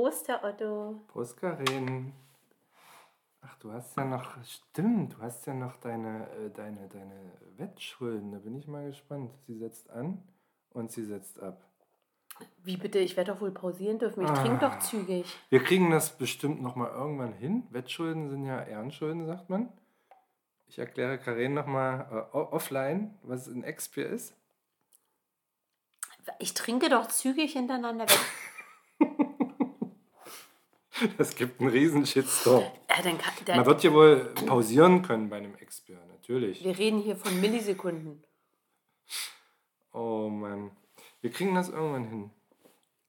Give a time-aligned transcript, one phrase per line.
[0.00, 0.98] Prost, Herr Otto.
[1.08, 2.14] Prost, Karin.
[3.42, 8.32] Ach, du hast ja noch, stimmt, du hast ja noch deine, äh, deine, deine Wettschulden.
[8.32, 9.30] Da bin ich mal gespannt.
[9.46, 10.22] Sie setzt an
[10.70, 11.62] und sie setzt ab.
[12.64, 12.98] Wie bitte?
[12.98, 14.24] Ich werde doch wohl pausieren dürfen.
[14.24, 15.26] Ich trinke doch zügig.
[15.50, 17.66] Wir kriegen das bestimmt noch mal irgendwann hin.
[17.68, 19.68] Wettschulden sind ja Ehrenschulden, sagt man.
[20.68, 24.34] Ich erkläre Karin noch mal äh, offline, was ein Expier ist.
[26.38, 29.26] Ich trinke doch zügig hintereinander weg.
[31.18, 32.64] Das gibt einen riesen Shitstorm.
[32.88, 36.64] Ja, dann kann, der, Man wird ja wohl pausieren können bei einem Expier, natürlich.
[36.64, 38.22] wir reden hier von Millisekunden.
[39.92, 40.70] Oh Mann.
[41.20, 42.30] Wir kriegen das irgendwann hin.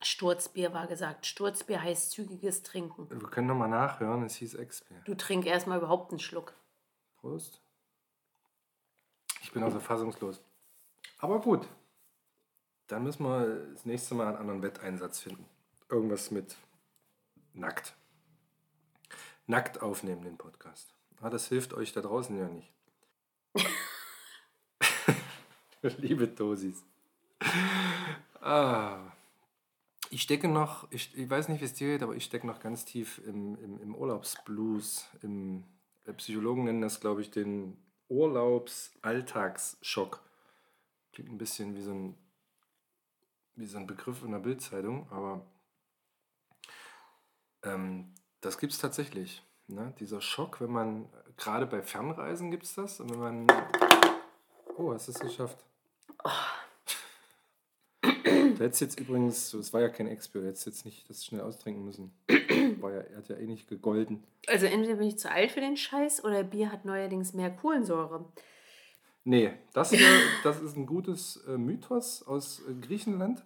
[0.04, 1.26] Sturzbier war gesagt.
[1.26, 3.08] Sturzbier heißt zügiges Trinken.
[3.10, 4.98] Wir können noch mal nachhören, es hieß Expier.
[5.06, 6.54] Du trink erstmal überhaupt einen Schluck.
[7.18, 7.62] Prost.
[9.42, 10.42] Ich bin also fassungslos.
[11.20, 11.68] Aber gut.
[12.88, 15.46] Dann müssen wir das nächste Mal einen anderen Wetteinsatz finden.
[15.90, 16.56] Irgendwas mit
[17.54, 17.96] nackt.
[19.48, 20.94] Nackt aufnehmen, den Podcast.
[21.20, 22.72] Ah, das hilft euch da draußen ja nicht.
[25.98, 26.84] Liebe Dosis.
[28.40, 29.12] Ah.
[30.10, 32.60] Ich stecke noch, ich, ich weiß nicht, wie es dir geht, aber ich stecke noch
[32.60, 35.08] ganz tief im, im, im Urlaubsblues.
[35.22, 35.64] Im,
[36.18, 37.78] Psychologen nennen das, glaube ich, den
[38.10, 40.22] Urlaubsalltagsschock.
[41.14, 42.18] Klingt ein bisschen wie so ein,
[43.56, 45.46] wie so ein Begriff in der Bildzeitung, aber
[47.64, 49.44] ähm, das gibt es tatsächlich.
[49.68, 49.94] Ne?
[50.00, 53.48] Dieser Schock, wenn man, gerade bei Fernreisen gibt es das, und wenn man.
[54.78, 55.58] Oh, hast du es geschafft?
[58.02, 61.42] Du hättest jetzt übrigens, es war ja kein Expert, du hättest jetzt nicht das schnell
[61.42, 62.14] austrinken müssen.
[62.80, 64.24] War ja, er hat ja eh nicht gegolden.
[64.48, 68.26] Also entweder bin ich zu alt für den Scheiß oder Bier hat neuerdings mehr Kohlensäure.
[69.24, 69.94] Nee, das,
[70.44, 73.44] das ist ein gutes äh, Mythos aus äh, Griechenland.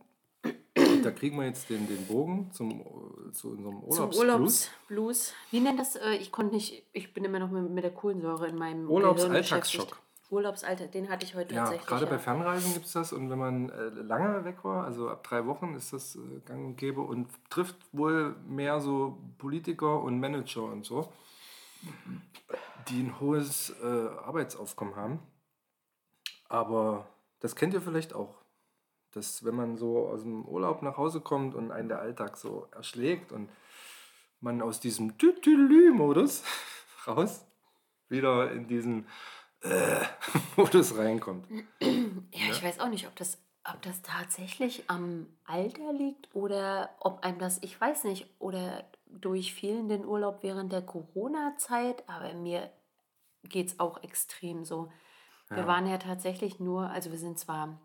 [1.05, 4.19] Da kriegen wir jetzt den, den Bogen zum, äh, zu unserem Urlaubsblues.
[4.19, 5.33] Urlaubsblues.
[5.51, 5.95] Wie nennt das?
[5.95, 9.99] Äh, ich konnte nicht, ich bin immer noch mit, mit der Kohlensäure in meinem Urlaubsalltagsschock.
[10.31, 11.88] Urlaubsalltag, den hatte ich heute Ja, tatsächlich.
[11.88, 12.11] gerade ja.
[12.11, 13.13] bei Fernreisen gibt es das.
[13.13, 16.66] Und wenn man äh, lange weg war, also ab drei Wochen, ist das äh, gang
[16.66, 21.11] und gäbe und trifft wohl mehr so Politiker und Manager und so,
[22.89, 25.19] die ein hohes äh, Arbeitsaufkommen haben.
[26.49, 27.07] Aber
[27.39, 28.44] das kennt ihr vielleicht auch.
[29.15, 32.67] Dass wenn man so aus dem Urlaub nach Hause kommt und einen der Alltag so
[32.71, 33.49] erschlägt und
[34.41, 36.43] man aus diesem Tütülü-Modus
[37.07, 37.45] raus
[38.09, 39.07] wieder in diesen
[39.61, 40.01] äh,
[40.57, 41.47] Modus reinkommt.
[42.33, 47.23] Ja, ich weiß auch nicht, ob das, ob das tatsächlich am Alter liegt oder ob
[47.23, 52.69] einem das, ich weiß nicht, oder durch fehlenden Urlaub während der Corona-Zeit, aber mir
[53.43, 54.91] geht es auch extrem so.
[55.47, 55.67] Wir Ja.
[55.67, 57.79] waren ja tatsächlich nur, also wir sind zwar,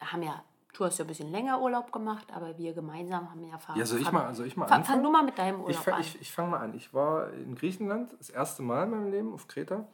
[0.00, 0.44] haben ja,
[0.78, 4.00] du hast ja ein bisschen länger Urlaub gemacht, aber wir gemeinsam haben ja Ja, soll
[4.00, 5.02] ich mal, soll ich mal Fang, fang anfangen?
[5.04, 6.00] du mal mit deinem Ich, Urlaub fa- an.
[6.00, 6.74] ich, ich fange mal an.
[6.74, 9.88] Ich war in Griechenland das erste Mal in meinem Leben auf Kreta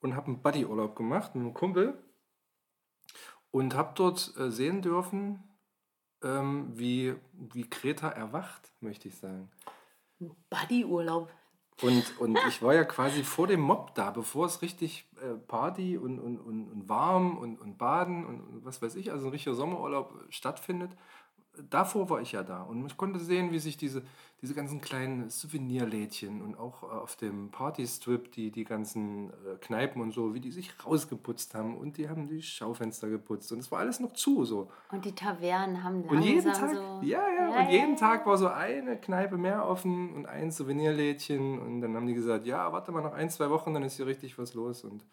[0.00, 2.02] und habe einen Buddy-Urlaub gemacht mit einem Kumpel
[3.50, 5.42] und habe dort äh, sehen dürfen,
[6.22, 9.50] ähm, wie, wie Kreta erwacht, möchte ich sagen.
[10.50, 11.30] Buddy-Urlaub.
[11.82, 15.98] Und, und ich war ja quasi vor dem Mob da, bevor es richtig äh, Party
[15.98, 19.32] und, und, und, und warm und, und Baden und, und was weiß ich, also ein
[19.32, 20.92] richtiger Sommerurlaub stattfindet.
[21.70, 24.02] Davor war ich ja da und ich konnte sehen, wie sich diese,
[24.42, 30.02] diese ganzen kleinen Souvenirlädchen und auch äh, auf dem Partystrip die, die ganzen äh, Kneipen
[30.02, 33.70] und so, wie die sich rausgeputzt haben und die haben die Schaufenster geputzt und es
[33.70, 34.70] war alles noch zu so.
[34.90, 37.06] Und die Tavernen haben Und jeden langsam Tag, so...
[37.06, 40.50] ja, ja, Ja, und jeden ja, Tag war so eine Kneipe mehr offen und ein
[40.50, 43.96] Souvenirlädchen und dann haben die gesagt, ja, warte mal noch ein, zwei Wochen, dann ist
[43.96, 45.04] hier richtig was los und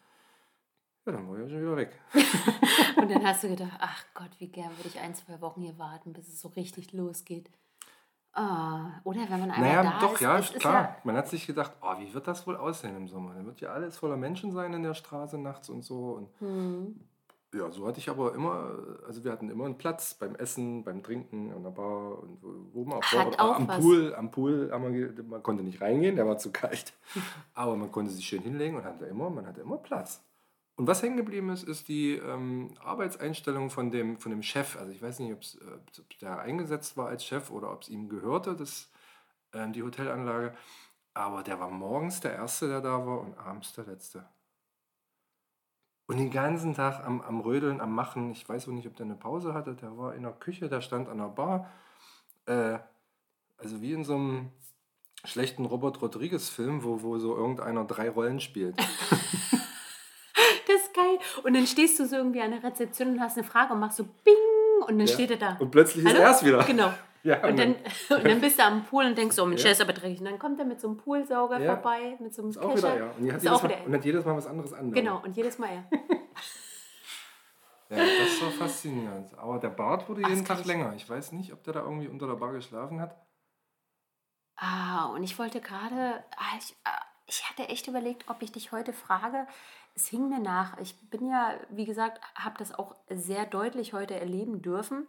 [1.06, 2.00] ja, dann war ich ja schon wieder weg.
[2.96, 5.78] Und dann hast du gedacht, ach Gott, wie gern würde ich ein, zwei Wochen hier
[5.78, 7.50] warten, bis es so richtig losgeht.
[8.34, 10.20] Ah, oder wenn man einmal Naja, da doch, ist.
[10.22, 10.96] ja, klar.
[11.04, 13.34] Man hat sich gedacht, oh, wie wird das wohl aussehen im Sommer?
[13.34, 16.12] Dann wird ja alles voller Menschen sein in der Straße nachts und so.
[16.12, 16.98] Und Hm.
[17.52, 18.74] ja, so hatte ich aber immer,
[19.06, 22.38] also wir hatten immer einen Platz beim Essen, beim Trinken, an der Bar und
[22.72, 23.26] wo, man auch, war.
[23.50, 23.80] auch am was.
[23.80, 26.94] Pool, am Pool, ge- man konnte nicht reingehen, der war zu kalt.
[27.52, 30.22] Aber man konnte sich schön hinlegen und hatte immer, man hatte immer Platz.
[30.76, 34.76] Und was hängen geblieben ist, ist die ähm, Arbeitseinstellung von dem, von dem Chef.
[34.78, 37.88] Also ich weiß nicht, ob's, äh, ob der eingesetzt war als Chef oder ob es
[37.88, 38.90] ihm gehörte, das,
[39.52, 40.56] ähm, die Hotelanlage.
[41.14, 44.26] Aber der war morgens der Erste, der da war und abends der Letzte.
[46.06, 48.30] Und den ganzen Tag am, am Rödeln, am Machen.
[48.30, 49.74] Ich weiß auch nicht, ob der eine Pause hatte.
[49.74, 51.70] Der war in der Küche, der stand an der Bar.
[52.46, 52.78] Äh,
[53.58, 54.50] also wie in so einem
[55.24, 58.76] schlechten Robert Rodriguez-Film, wo, wo so irgendeiner drei Rollen spielt.
[61.36, 61.44] Ist.
[61.44, 63.96] Und dann stehst du so irgendwie an der Rezeption und hast eine Frage und machst
[63.98, 64.34] so Bing
[64.86, 65.12] und dann Ja.
[65.14, 65.56] steht er da.
[65.58, 66.22] Und plötzlich ist Hallo?
[66.22, 66.62] er es wieder.
[66.64, 66.92] Genau.
[67.24, 67.76] Ja, Und dann,
[68.10, 69.66] und dann bist du am Pool und denkst, oh Mensch, Ja.
[69.66, 70.18] der ist aber dreckig.
[70.18, 71.74] Und dann kommt er mit so einem Poolsauger Ja.
[71.76, 72.96] vorbei, mit so einem ist auch Kescher.
[72.96, 73.16] wieder er.
[73.16, 73.86] Und, hat Ist jedes auch Mal, wieder er.
[73.86, 74.90] und hat jedes Mal was anderes an.
[74.90, 75.84] Genau, und jedes Mal er.
[77.90, 79.38] Ja, das ist so faszinierend.
[79.38, 80.94] Aber der Bart wurde Ach, jeden Tag länger.
[80.96, 83.14] Ich weiß nicht, ob der da irgendwie unter der Bar geschlafen hat.
[84.56, 88.72] Ah, und ich wollte gerade, ah, ich, ah, ich hatte echt überlegt, ob ich dich
[88.72, 89.46] heute frage.
[89.94, 90.78] Es hing mir nach.
[90.78, 95.06] Ich bin ja, wie gesagt, habe das auch sehr deutlich heute erleben dürfen.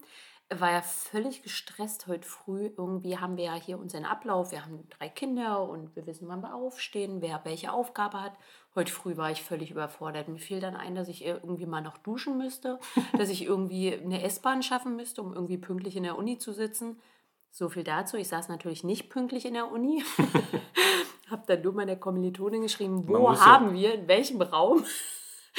[0.49, 2.69] War ja völlig gestresst heute früh.
[2.77, 4.51] Irgendwie haben wir ja hier unseren Ablauf.
[4.51, 8.33] Wir haben drei Kinder und wir wissen, wann wir aufstehen, wer welche Aufgabe hat.
[8.75, 10.27] Heute früh war ich völlig überfordert.
[10.27, 12.79] Mir fiel dann ein, dass ich irgendwie mal noch duschen müsste,
[13.17, 16.99] dass ich irgendwie eine S-Bahn schaffen müsste, um irgendwie pünktlich in der Uni zu sitzen.
[17.51, 18.17] So viel dazu.
[18.17, 20.03] Ich saß natürlich nicht pünktlich in der Uni.
[21.33, 24.83] Habe dann nur meiner Kommilitonin geschrieben, wo muss ja- haben wir, in welchem Raum?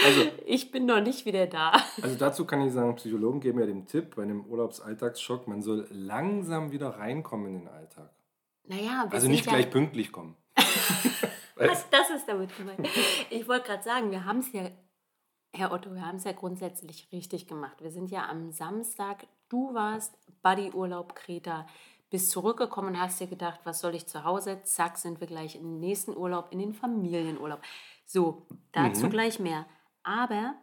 [0.05, 1.73] Also, Ich bin noch nicht wieder da.
[2.01, 5.87] also dazu kann ich sagen, Psychologen geben ja den Tipp bei einem Urlaubsalltagsschock, man soll
[5.91, 8.11] langsam wieder reinkommen in den Alltag.
[8.67, 10.37] Naja, Also nicht ja, gleich pünktlich kommen.
[11.57, 12.89] Was, das ist damit gemeint.
[13.31, 14.71] Ich wollte gerade sagen, wir haben es ja,
[15.53, 17.81] Herr Otto, wir haben es ja grundsätzlich richtig gemacht.
[17.81, 21.67] Wir sind ja am Samstag, du warst Buddyurlaub Kreta,
[22.15, 24.63] bist zurückgekommen und hast dir gedacht, was soll ich zu Hause?
[24.63, 27.61] Zack, sind wir gleich im nächsten Urlaub, in den Familienurlaub.
[28.07, 29.11] So, dazu Mhm.
[29.11, 29.67] gleich mehr.
[30.05, 30.55] Aber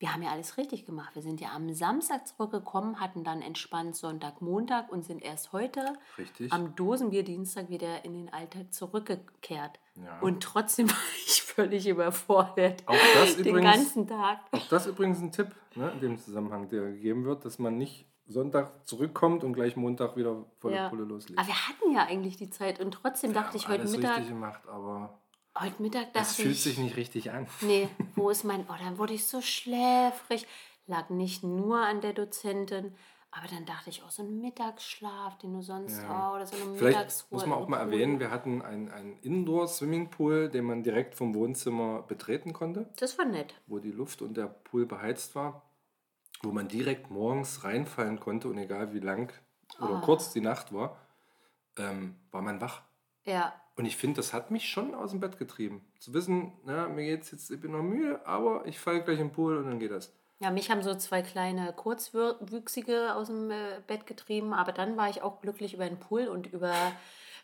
[0.00, 1.14] wir haben ja alles richtig gemacht.
[1.14, 5.92] Wir sind ja am Samstag zurückgekommen, hatten dann entspannt Sonntag, Montag und sind erst heute
[6.18, 6.52] Richtig.
[6.52, 9.78] am Dosenbier-Dienstag wieder in den Alltag zurückgekehrt.
[9.94, 10.18] Ja.
[10.20, 12.82] Und trotzdem war ich völlig überfordert.
[12.88, 14.40] Auch das Den übrigens- ganzen Tag.
[14.50, 18.08] Auch das übrigens ein Tipp ne, in dem Zusammenhang, der gegeben wird, dass man nicht
[18.32, 20.88] Sonntag zurückkommt und gleich Montag wieder volle Ja.
[20.88, 21.38] Pulle loslegt.
[21.38, 24.10] Aber wir hatten ja eigentlich die Zeit und trotzdem dachte Wir ich heute alles Mittag,
[24.16, 25.20] richtig gemacht, aber
[25.58, 27.46] heute Mittag es dachte fühlt ich, sich nicht richtig an.
[27.60, 30.46] nee, wo ist mein, oh, dann wurde ich so schläfrig.
[30.88, 32.92] Lag nicht nur an der Dozentin,
[33.30, 36.30] aber dann dachte ich, oh, so ein Mittagsschlaf, den du sonst, Ja.
[36.32, 37.36] oh, oder so eine Vielleicht Mittagsruhe.
[37.38, 42.02] muss man auch mal erwähnen, wir hatten einen, einen Indoor-Swimmingpool, den man direkt vom Wohnzimmer
[42.02, 43.54] betreten konnte, Das war nett.
[43.68, 45.62] wo die Luft und der Pool beheizt war,
[46.42, 49.32] wo man direkt morgens reinfallen konnte und egal wie lang
[49.80, 50.00] oder Ah.
[50.04, 50.96] kurz die Nacht war,
[51.78, 52.82] ähm, war man wach.
[53.24, 55.82] Ja, Und ich finde, das hat mich schon aus dem Bett getrieben.
[55.98, 59.30] Zu wissen, na, mir geht's jetzt, ich bin noch müde, aber ich falle gleich im
[59.32, 60.12] Pool und dann geht das.
[60.40, 65.08] Ja, mich haben so zwei kleine Kurzwüchsige aus dem äh, Bett getrieben, aber dann war
[65.08, 66.74] ich auch glücklich über den Pool und über,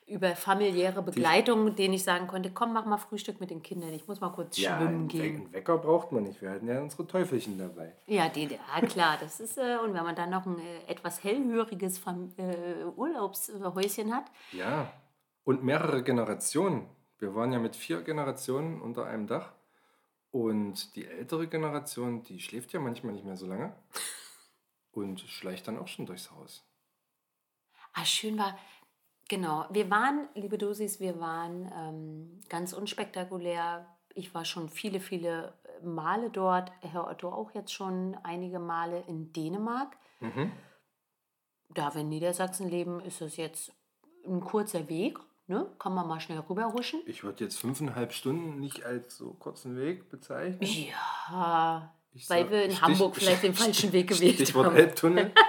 [0.08, 4.08] über familiäre Begleitung, denen ich sagen konnte, komm, mach mal Frühstück mit den Kindern, ich
[4.08, 5.36] muss mal kurz schwimmen einen, We- gehen.
[5.36, 6.40] einen Wecker braucht man nicht.
[6.40, 7.94] Wir hatten ja unsere Teufelchen dabei.
[8.06, 11.22] Ja, die, ja, klar, das ist, äh, und wenn man dann noch ein äh, etwas
[11.22, 14.90] hellhöriges Fam äh, Urlaubshäuschen hat, Ja,
[15.44, 16.88] und mehrere Generationen.
[17.18, 19.52] Wir waren ja mit vier Generationen unter einem Dach.
[20.30, 23.74] Und die ältere Generation, die schläft ja manchmal nicht mehr so lange
[24.92, 26.64] und schleicht dann auch schon durchs Haus.
[27.94, 28.58] Ah, schön war.
[29.28, 33.86] Genau, wir waren, liebe Dosis, wir waren ähm, ganz unspektakulär.
[34.14, 35.52] Ich war schon viele, viele
[35.82, 36.72] Male dort.
[36.80, 39.96] Herr Otto auch jetzt schon einige Male in Dänemark.
[40.20, 40.50] Mhm.
[41.74, 43.72] Da wir in Niedersachsen leben, ist es jetzt
[44.26, 45.18] ein kurzer Weg.
[45.46, 45.66] Ne?
[45.78, 47.00] Kann man mal schnell rüberhuschen.
[47.06, 50.60] Ich würde jetzt fünfeinhalb Stunden nicht als so kurzen Weg bezeichnen.
[50.62, 54.76] Ja, Ich weil sag- wir in Stich- Hamburg vielleicht den falschen Weg gewählt Stichwort haben.
[54.76, 55.32] Elbtunnel.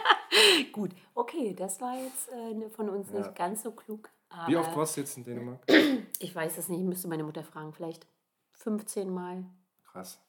[0.71, 3.19] Gut, okay, das war jetzt äh, von uns Ja.
[3.19, 4.09] nicht ganz so klug.
[4.47, 5.59] Wie oft warst du jetzt in Dänemark?
[6.21, 8.05] Ich weiß es nicht, ich müsste meine Mutter fragen, vielleicht
[8.51, 9.45] 15 Mal.
[9.91, 10.19] Krass.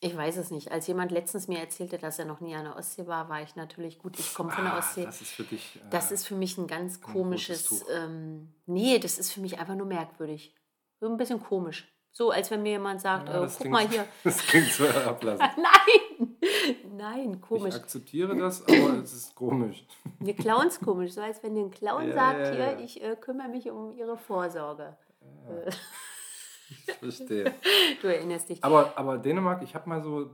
[0.00, 0.70] Ich weiß es nicht.
[0.70, 3.56] Als jemand letztens mir erzählte, dass er noch nie an der Ostsee war, war ich
[3.56, 4.18] natürlich gut.
[4.18, 5.04] Ich komme von der Ah, Ostsee.
[5.06, 5.76] das ist für dich.
[5.76, 7.64] äh, Das ist für mich ein ganz komisches.
[7.64, 7.86] Tuch.
[7.90, 10.54] Ähm, nee, das ist für mich einfach nur merkwürdig.
[11.00, 11.90] So ein bisschen komisch.
[12.12, 14.06] So, als wenn mir jemand sagt, ja, äh, das guck klingt- mal hier.
[14.24, 15.46] Das klingt so ablassen.
[15.56, 16.03] Nein!
[16.96, 17.74] Nein, Ich komisch.
[17.74, 19.84] akzeptiere das, aber es ist komisch.
[20.20, 21.12] Wir Clowns komisch.
[21.12, 22.78] So als wenn dir ein Clown Ja, sagt, ja, hier, ja.
[22.80, 24.96] ich äh, kümmere mich um ihre Vorsorge.
[25.48, 25.70] Äh,
[26.86, 27.54] Ich verstehe.
[28.00, 28.64] du erinnerst dich.
[28.64, 30.30] Aber, aber Dänemark, ich habe mal so,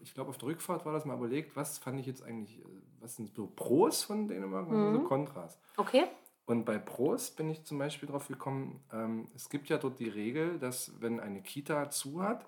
[0.00, 2.64] ich glaube auf der Rückfahrt war das mal überlegt, was fand ich jetzt eigentlich, äh,
[3.00, 5.58] was sind so Pros von Dänemark und sind so Kontras.
[5.78, 6.04] Okay?
[6.44, 10.08] Und bei Pros bin ich zum Beispiel drauf gekommen, ähm, es gibt ja dort die
[10.10, 12.46] Regel, dass wenn eine Kita zu hat,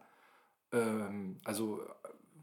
[0.72, 1.80] ähm, also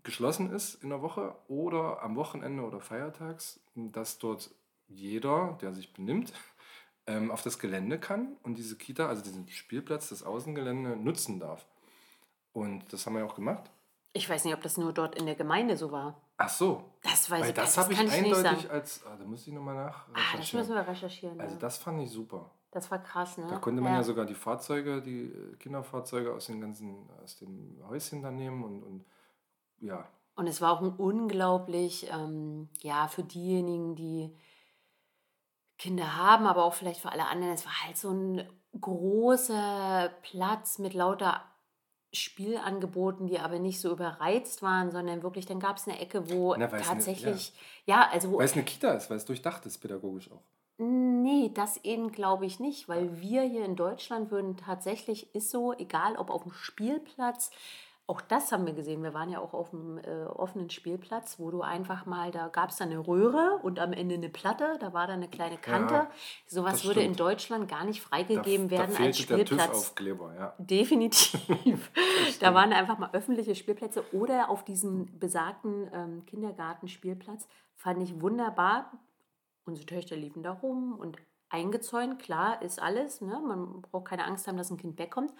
[0.03, 4.51] geschlossen ist in der Woche oder am Wochenende oder feiertags, dass dort
[4.87, 6.33] jeder, der sich benimmt,
[7.07, 11.65] ähm, auf das Gelände kann und diese Kita, also diesen Spielplatz, das Außengelände nutzen darf.
[12.53, 13.71] Und das haben wir ja auch gemacht.
[14.13, 16.21] Ich weiß nicht, ob das nur dort in der Gemeinde so war.
[16.37, 18.03] Ach so, Das weiß weil ich das gar habe nicht.
[18.03, 18.71] ich Das ich eindeutig sagen.
[18.71, 20.07] als, ah, da muss ich nochmal nach.
[20.13, 21.39] Ah, das müssen wir recherchieren.
[21.39, 21.61] Also ja.
[21.61, 22.51] das fand ich super.
[22.71, 23.47] Das war krass, ne?
[23.49, 24.03] Da konnte man ja.
[24.03, 28.83] sogar die Fahrzeuge, die äh, Kinderfahrzeuge aus den ganzen, aus dem Häuschen dann nehmen und,
[28.83, 29.05] und
[29.81, 34.35] ja, Und es war auch ein unglaublich, ähm, ja, für diejenigen, die
[35.77, 38.47] Kinder haben, aber auch vielleicht für alle anderen, es war halt so ein
[38.79, 41.41] großer Platz mit lauter
[42.13, 46.55] Spielangeboten, die aber nicht so überreizt waren, sondern wirklich, dann gab es eine Ecke, wo
[46.55, 47.53] Na, weil's ne- tatsächlich,
[47.85, 48.07] ja.
[48.11, 50.43] also Weil es eine Kita ist, weil es durchdacht ist pädagogisch auch.
[50.77, 55.73] Nee, das eben glaube ich nicht, weil wir hier in Deutschland würden tatsächlich, ist so,
[55.73, 57.51] egal ob auf dem Spielplatz,
[58.11, 59.03] auch das haben wir gesehen.
[59.03, 62.69] Wir waren ja auch auf einem äh, offenen Spielplatz, wo du einfach mal, da gab
[62.69, 65.93] es dann eine Röhre und am Ende eine Platte, da war dann eine kleine Kante.
[65.93, 66.11] Ja,
[66.45, 67.15] Sowas würde in.
[67.15, 69.95] Deutschland gar nicht freigegeben da, werden da als Spielplatz.
[70.37, 70.53] Ja.
[70.57, 71.89] Definitiv.
[72.41, 77.47] da waren einfach mal öffentliche Spielplätze oder auf diesem besagten ähm, Kindergartenspielplatz.
[77.77, 78.91] Fand ich wunderbar.
[79.63, 81.15] Unsere Töchter liefen da rum und
[81.47, 83.21] eingezäunt, klar, ist alles.
[83.21, 83.39] Ne?
[83.39, 85.31] Man braucht keine Angst haben, dass ein Kind wegkommt.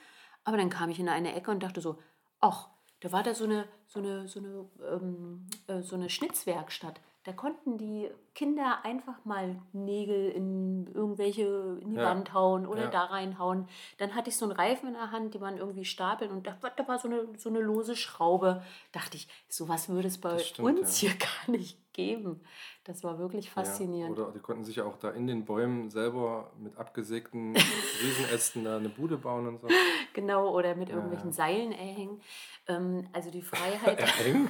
[0.46, 1.98] Aber dann kam ich in eine Ecke und dachte so,
[2.42, 2.70] ach,
[3.00, 7.00] da war da so eine, so eine, so eine, ähm, äh, so eine Schnitzwerkstatt.
[7.24, 12.06] Da konnten die Kinder einfach mal Nägel in irgendwelche in die Ja.
[12.10, 12.90] Wand hauen oder Ja.
[12.90, 13.68] da reinhauen.
[14.00, 16.58] Dann hatte ich so einen Reifen in der Hand, die man irgendwie stapeln und da,
[16.62, 18.64] war- da war so eine, so eine lose Schraube.
[18.92, 21.10] Dachte ich, sowas würde es bei stimmt, uns ja.
[21.10, 22.42] hier gar nicht geben.
[22.86, 24.18] Das war wirklich faszinierend.
[24.18, 27.56] Oder die konnten sich ja auch da in den Bäumen selber mit abgesägten
[28.02, 29.68] Riesenästen da eine Bude bauen und so.
[30.14, 31.32] genau, oder mit irgendwelchen.
[31.34, 32.20] Seilen erhängen.
[32.68, 34.00] Ähm, also die Freiheit.
[34.00, 34.50] Erhängen?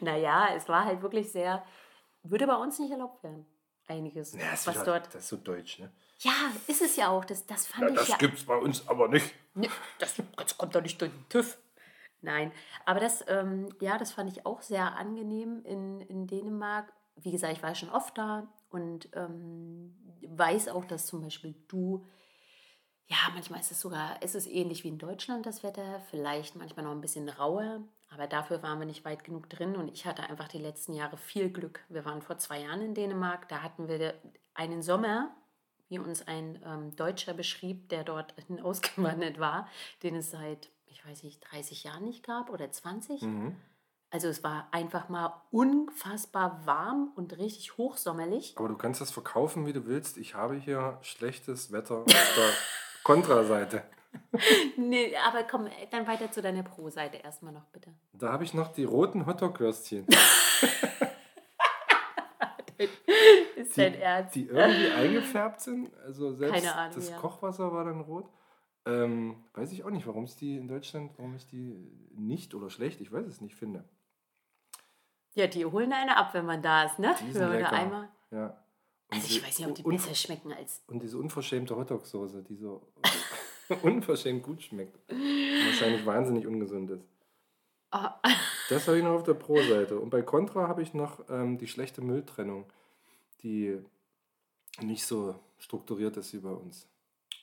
[0.00, 1.62] naja, es war halt wirklich sehr,
[2.22, 3.46] würde bei uns nicht erlaubt werden.
[3.88, 5.06] Einiges, Ja, was wieder- dort.
[5.08, 5.90] Das ist so deutsch, ne?
[6.20, 6.32] Ja,
[6.68, 7.24] ist es ja auch.
[7.24, 8.16] Das, das fand Ja, ich das ja.
[8.16, 9.34] gibt's bei uns aber nicht.
[9.54, 11.58] Nee, das, das kommt doch nicht durch den TÜV.
[12.20, 12.52] Nein,
[12.86, 16.92] aber das, ähm, ja, das fand ich auch sehr angenehm in, in Dänemark.
[17.16, 19.92] Wie gesagt, ich war schon oft da und ähm,
[20.28, 22.06] weiß auch, dass zum Beispiel du,
[23.08, 26.84] ja, manchmal ist es sogar, ist es ähnlich wie in Deutschland das Wetter, vielleicht manchmal
[26.84, 27.82] noch ein bisschen rauer,
[28.12, 31.16] aber dafür waren wir nicht weit genug drin und ich hatte einfach die letzten Jahre
[31.16, 31.80] viel Glück.
[31.88, 34.14] Wir waren vor zwei Jahren in Dänemark, da hatten wir
[34.54, 35.34] einen Sommer,
[35.88, 39.68] wie uns ein ähm, Deutscher beschrieb, der dort ausgewandert war,
[40.02, 43.22] den es seit, ich weiß nicht, 30 Jahren nicht gab oder 20.
[43.22, 43.56] Mhm.
[44.10, 48.54] Also es war einfach mal unfassbar warm und richtig hochsommerlich.
[48.58, 50.18] Aber du kannst das verkaufen, wie du willst.
[50.18, 52.50] Ich habe hier schlechtes Wetter auf der
[53.04, 53.82] Kontraseite.
[54.76, 57.92] Nee, aber komm, dann weiter zu deiner Pro-Seite erstmal noch, bitte.
[58.12, 60.06] Da habe ich noch die roten Hotdog-Würstchen,
[63.56, 64.34] Ist dein Ernst?
[64.34, 65.94] die irgendwie eingefärbt sind.
[66.04, 67.16] Also selbst Ahnung, das ja.
[67.18, 68.28] Kochwasser war dann rot.
[68.84, 71.74] Ähm, weiß ich auch nicht, warum es die in Deutschland, warum ich die
[72.14, 73.84] nicht oder schlecht, ich weiß es nicht, finde.
[75.34, 77.14] Ja, die holen eine ab, wenn man da ist, ne?
[77.20, 77.72] Die sind lecker.
[77.72, 78.08] einmal.
[78.30, 78.46] Ja.
[78.46, 80.82] Und Also ich weiß nicht, ob die besser schmecken als.
[80.88, 82.92] Und diese unverschämte Hotdog-Soße, die so
[83.82, 84.96] unverschämt gut schmeckt.
[85.10, 85.18] Und
[85.66, 87.04] wahrscheinlich wahnsinnig ungesund ist.
[87.90, 88.14] Ah,
[88.70, 89.98] Das habe ich noch auf der Pro-Seite.
[89.98, 92.64] Und bei Contra habe ich noch ähm, die schlechte Mülltrennung,
[93.42, 93.78] die
[94.80, 96.88] nicht so strukturiert ist wie bei uns.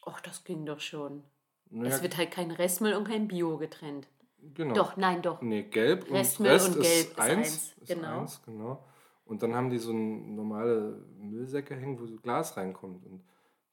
[0.06, 1.24] Och, das ging doch schon.
[1.70, 4.08] Naja, Es wird halt kein Restmüll und kein Bio getrennt.
[4.56, 4.74] genau.
[4.74, 5.40] Doch, nein, doch.
[5.42, 7.38] Nee, gelb und Restmüll Rest und gelb ist ist eins.
[7.38, 8.22] eins, Ist genau.
[8.22, 8.84] eins, genau.
[9.26, 13.06] Und dann haben die so normale Müllsäcke hängen, wo so Glas reinkommt.
[13.06, 13.22] Und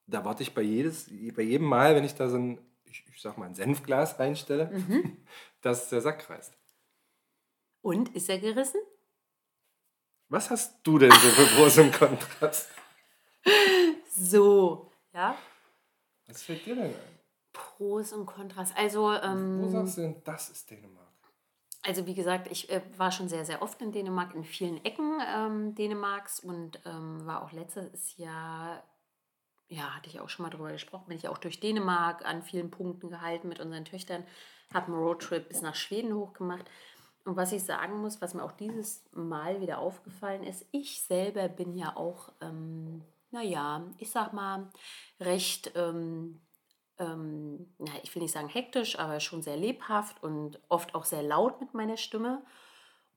[0.07, 3.21] da warte ich bei, jedes, bei jedem Mal, wenn ich da so ein, ich, ich
[3.21, 5.17] sag mal, ein Senfglas reinstelle, Mhm.
[5.63, 6.57] dass der Sack reißt.
[7.83, 8.81] Und ist er gerissen?
[10.29, 12.71] Was hast du denn so für Pros und Kontrast?
[14.19, 15.37] So, ja.
[16.27, 16.95] Was fällt dir denn ein?
[17.53, 18.75] Pros und Kontras.
[18.75, 21.05] Also, Wo ähm, sagst du denn, das ist Dänemark?
[21.83, 25.21] also wie gesagt, ich äh, war schon sehr, sehr oft in Dänemark, in vielen Ecken
[25.25, 28.83] ähm, Dänemarks und ähm, war auch letztes Jahr,
[29.69, 32.71] ja, hatte ich auch schon mal drüber gesprochen, bin ich auch durch Dänemark an vielen
[32.71, 34.25] Punkten gehalten mit unseren Töchtern,
[34.73, 36.67] habe einen Roadtrip bis nach Schweden hochgemacht.
[37.25, 41.49] Und was ich sagen muss, was mir auch dieses Mal wieder aufgefallen ist, ich selber
[41.49, 44.71] bin ja auch, ähm, naja, ich sag mal,
[45.19, 46.41] recht, ähm,
[46.99, 51.25] ähm, na, ich will nicht sagen hektisch, aber schon sehr lebhaft und oft auch sehr
[51.25, 52.45] laut mit meiner Stimme.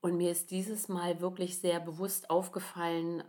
[0.00, 3.22] Und mir ist dieses Mal wirklich sehr bewusst aufgefallen,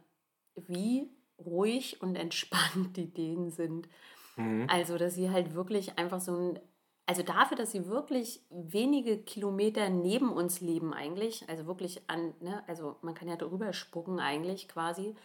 [0.56, 1.12] wie
[1.46, 3.88] ruhig und entspannt die Dänen sind.
[4.36, 4.68] Mhm.
[4.70, 6.60] Also, dass sie halt wirklich einfach so ein,
[7.06, 12.64] also dafür, dass sie wirklich wenige Kilometer neben uns leben eigentlich, also wirklich an, ne,
[12.68, 15.16] also man kann ja drüber spucken eigentlich quasi,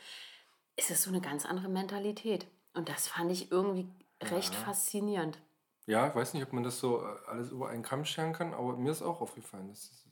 [0.76, 2.46] ist es so eine ganz andere Mentalität.
[2.74, 3.88] Und das fand ich irgendwie
[4.22, 4.60] recht Ja.
[4.60, 5.38] faszinierend.
[5.86, 8.52] Ja, ich weiß nicht, ob man das so äh, alles über einen Kamm scheren kann,
[8.52, 9.68] aber mir ist auch aufgefallen.
[9.68, 10.04] Dass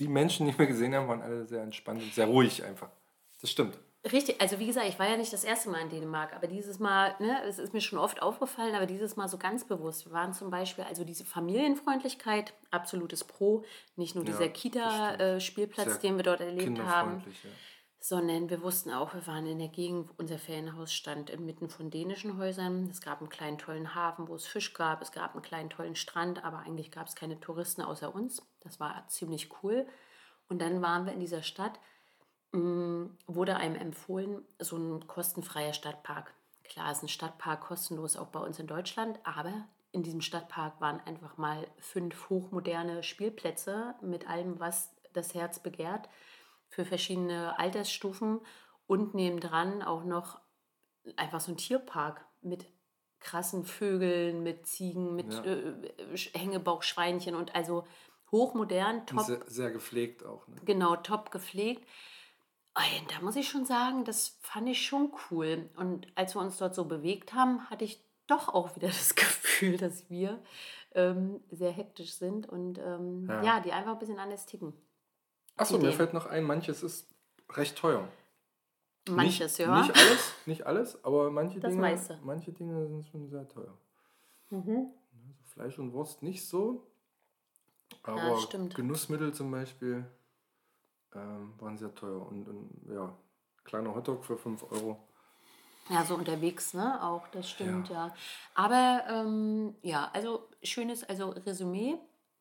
[0.00, 2.90] die Menschen, die wir gesehen haben, waren alle sehr entspannt und sehr ruhig einfach.
[3.40, 3.78] Das stimmt.
[4.12, 6.78] Richtig, also wie gesagt, ich war ja nicht das erste Mal in Dänemark, aber dieses
[6.78, 10.04] Mal, ne, es ist mir schon oft aufgefallen, aber dieses Mal so ganz bewusst.
[10.04, 13.64] Wir waren zum Beispiel, also diese Familienfreundlichkeit, absolutes Pro,
[13.96, 17.50] nicht nur Ja, dieser Kita-Spielplatz, Sehr den wir dort erlebt haben, ja.
[17.98, 22.36] sondern wir wussten auch, wir waren in der Gegend, unser Ferienhaus stand inmitten von dänischen
[22.36, 22.90] Häusern.
[22.90, 25.96] Es gab einen kleinen tollen Hafen, wo es Fisch gab, es gab einen kleinen tollen
[25.96, 28.42] Strand, aber eigentlich gab es keine Touristen außer uns.
[28.60, 29.86] Das war ziemlich cool.
[30.50, 31.80] Und dann waren wir in dieser Stadt
[33.26, 36.32] wurde einem empfohlen, so ein kostenfreier Stadtpark.
[36.64, 39.52] Klar ist ein Stadtpark kostenlos auch bei uns in Deutschland, aber
[39.92, 46.08] in diesem Stadtpark waren einfach mal fünf hochmoderne Spielplätze mit allem, was das Herz begehrt,
[46.68, 48.40] für verschiedene Altersstufen
[48.86, 50.40] und nebendran auch noch
[51.16, 52.66] einfach so ein Tierpark mit
[53.20, 55.44] krassen Vögeln, mit Ziegen, mit Ja.
[55.44, 55.74] äh,
[56.14, 57.84] Sch- Hängebauchschweinchen und also
[58.32, 60.46] hochmodern, top sehr, sehr gepflegt auch.
[60.48, 60.56] Ne?
[60.64, 61.86] genau top gepflegt.
[62.74, 65.68] Da muss ich schon sagen, das fand ich schon cool.
[65.76, 69.76] Und als wir uns dort so bewegt haben, hatte ich doch auch wieder das Gefühl,
[69.76, 70.42] dass wir
[70.94, 73.42] ähm, sehr hektisch sind und ähm, Ja.
[73.42, 73.60] ja.
[73.60, 74.72] die einfach ein bisschen anders ticken.
[75.56, 77.08] Achso, mir fällt noch ein, manches ist
[77.52, 78.08] recht teuer.
[79.08, 79.80] Manches, nicht, ja.
[79.82, 82.18] Nicht alles, nicht alles, aber manche Das Dinge, meiste.
[82.24, 83.76] manche Dinge sind schon sehr teuer.
[84.50, 84.88] Mhm.
[85.12, 86.86] Also Fleisch und Wurst nicht so,
[88.02, 88.68] aber Ja.
[88.74, 90.06] Genussmittel zum Beispiel
[91.14, 92.26] ähm, waren sehr teuer.
[92.26, 93.14] Und, und ja,
[93.64, 94.98] kleiner Hotdog für 5 Euro.
[95.90, 97.02] Ja, so unterwegs, ne?
[97.02, 98.14] Auch, das stimmt, ja.
[98.54, 101.98] Aber ähm, ja, also schönes, also Resümee,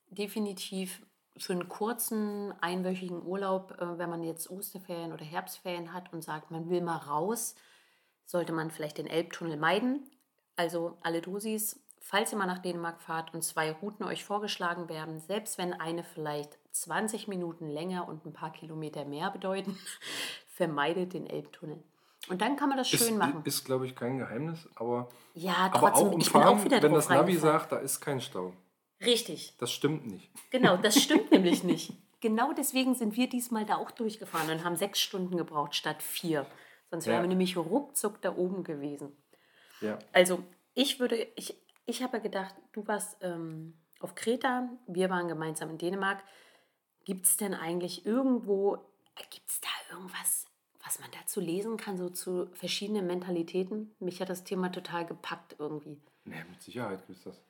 [0.09, 1.05] definitiv
[1.37, 6.51] für einen kurzen, einwöchigen Urlaub, äh, wenn man jetzt Osterferien oder Herbstferien hat und sagt,
[6.51, 7.55] man will mal raus,
[8.25, 10.09] sollte man vielleicht den Elbtunnel meiden.
[10.55, 15.19] Also alle Dosis, falls ihr mal nach Dänemark fahrt und zwei Routen euch vorgeschlagen werden,
[15.21, 19.79] selbst wenn eine vielleicht 20 Minuten länger und ein paar Kilometer mehr bedeuten,
[20.47, 21.81] vermeidet den Elbtunnel.
[22.27, 23.41] Und dann kann man das schön ist, machen.
[23.45, 26.83] Ist, glaube ich, kein Geheimnis, aber, Ja, aber trotzdem, auch ich bin auch umfahren, wieder
[26.83, 28.53] wenn das Navi sagt, da ist kein Stau.
[29.03, 30.29] Richtig, Das stimmt nicht.
[30.51, 31.93] genau, das stimmt nämlich nicht.
[32.21, 36.45] Genau deswegen sind wir diesmal da auch durchgefahren und haben sechs Stunden gebraucht statt vier.
[36.89, 37.21] Sonst wären Ja.
[37.23, 39.11] wir nämlich ruckzuck da oben gewesen.
[39.81, 39.99] Ja.
[40.13, 45.27] Also ich würde, ich, ich habe ja gedacht, du warst ähm, auf Kreta, wir waren
[45.27, 46.23] gemeinsam in Dänemark.
[47.05, 48.77] Gibt es denn eigentlich irgendwo,
[49.29, 50.45] gibt es da irgendwas,
[50.85, 53.93] was man dazu lesen kann, so zu verschiedenen Mentalitäten?
[53.99, 56.01] Mich hat das Thema total gepackt irgendwie.
[56.25, 57.41] Nee, mit Sicherheit gibt es das.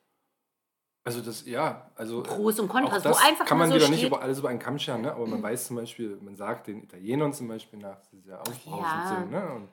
[1.06, 3.98] Also das, ja, also Pros und Kontras, wo das einfach kann man so wieder nicht
[4.00, 5.12] steht- über alles über einen Kamm scheren, ne?
[5.12, 8.40] aber man weiß zum Beispiel, man sagt den Italienern zum Beispiel nach, dass sie sehr
[8.40, 9.10] aufbrausend Ja.
[9.20, 9.32] sind.
[9.32, 9.54] Ne?
[9.54, 9.70] Und,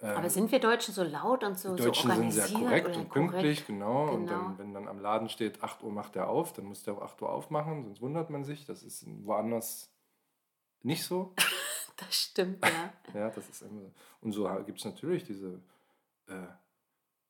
[0.00, 2.46] Aber sind wir Deutschen so laut und so, die so Deutschen sind organisiert?
[2.48, 3.66] sehr korrekt und pünktlich, korrekt?
[3.66, 4.08] genau.
[4.10, 4.38] Und Genau.
[4.44, 7.02] dann, wenn dann am Laden steht, 8 Uhr macht er auf, dann muss der auch
[7.02, 8.64] 8 Uhr aufmachen, sonst wundert man sich.
[8.64, 9.92] Das ist woanders
[10.82, 11.34] nicht so.
[12.00, 12.92] Das stimmt, ja.
[13.12, 13.92] Ja, das ist immer so.
[14.20, 15.60] Und so gibt es natürlich diese
[16.28, 16.46] äh,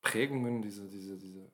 [0.03, 1.51] Prägungen, diese, diese, diese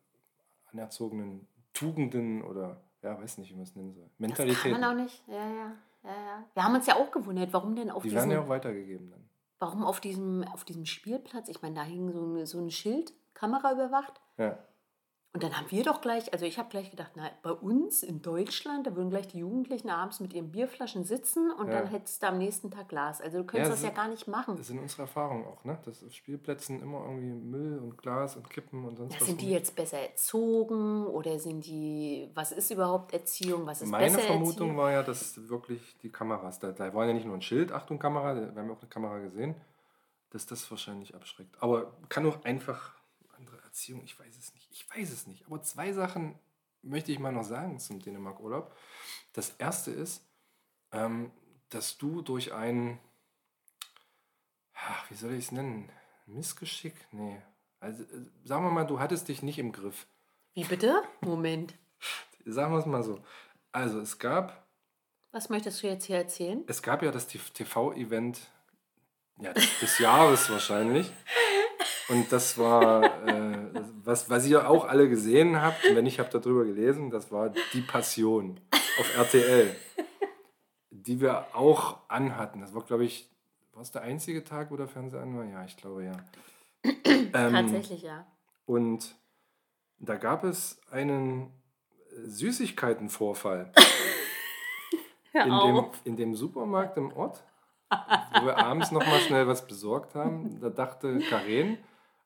[0.73, 4.11] anerzogenen Tugenden oder, ja, weiß nicht, wie man es nennen soll.
[4.19, 5.23] Das kann man auch nicht.
[5.29, 5.73] Ja, ja,
[6.03, 6.45] ja, ja.
[6.55, 9.24] Wir haben uns ja auch gewundert, warum denn auf Die werden ja auch weitergegeben dann.
[9.65, 13.15] Warum auf diesem, auf diesem Spielplatz, ich meine, da hing so ein, so ein Schild,
[13.33, 14.21] Kamera überwacht.
[14.37, 14.59] Ja.
[15.35, 18.23] Und dann haben wir doch gleich, also ich habe gleich gedacht, na, bei uns in
[18.23, 21.81] Deutschland, da würden gleich die Jugendlichen abends mit ihren Bierflaschen sitzen und Ja.
[21.81, 23.21] dann hättest du am nächsten Tag Glas.
[23.21, 24.57] Also du könntest Ja, das ja so- gar nicht machen.
[24.57, 25.77] Das sind unsere Erfahrungen auch, ne?
[25.85, 29.27] Dass auf Spielplätzen immer irgendwie Müll und Glas und Kippen und sonst Ja, was.
[29.27, 34.05] sind die jetzt besser erzogen oder sind die, was ist überhaupt Erziehung, was ist Meine
[34.05, 34.77] besser Vermutung Erziehung?
[34.77, 37.99] war ja, dass wirklich die Kameras, da, da war ja nicht nur ein Schild, Achtung
[37.99, 39.57] Kamera, wir haben ja auch eine Kamera gesehen,
[40.31, 41.61] dass das wahrscheinlich abschreckt.
[41.61, 42.95] Aber kann auch einfach
[43.75, 44.69] andere Erziehung, ich weiß es nicht.
[44.71, 45.45] Ich weiß es nicht.
[45.47, 46.39] Aber zwei Sachen
[46.83, 48.75] möchte ich mal noch sagen zum Dänemark-Urlaub.
[49.33, 50.25] Das erste ist,
[50.93, 51.33] ähm,
[51.71, 52.99] dass du durch ein,
[54.75, 55.91] ach, wie soll ich es nennen?
[56.27, 56.95] Missgeschick?
[57.11, 57.43] Nee.
[57.81, 60.07] Also, äh, sagen wir mal, du hattest dich nicht im Griff.
[60.55, 61.03] Wie bitte?
[61.21, 61.75] Moment.
[62.45, 63.23] Sagen wir es mal so.
[63.73, 64.67] Also, es gab
[65.33, 66.63] Was möchtest du jetzt hier erzählen?
[66.69, 68.41] Es gab ja das TV-Event
[69.41, 71.11] ja, des, des Jahres wahrscheinlich.
[72.09, 73.54] Und das war, äh,
[74.05, 77.33] was, was ihr auch alle gesehen habt, und wenn nicht, habt ihr darüber gelesen, das
[77.33, 78.61] war Die Passion
[78.99, 79.75] auf RTL,
[80.91, 82.61] die wir auch anhatten.
[82.61, 83.31] Das war, glaube ich,
[83.73, 85.45] war es der einzige Tag, wo der Fernseher an war?
[85.45, 86.13] Ja, ich glaube ja.
[87.37, 88.25] Ähm, Tatsächlich, ja.
[88.67, 89.17] Und
[89.99, 91.51] da gab es einen
[92.11, 93.73] äh, Süßigkeitenvorfall
[95.33, 97.43] in dem, in dem Supermarkt im Ort,
[97.91, 100.61] wo wir abends noch mal schnell was besorgt haben.
[100.61, 101.79] Da dachte Karen,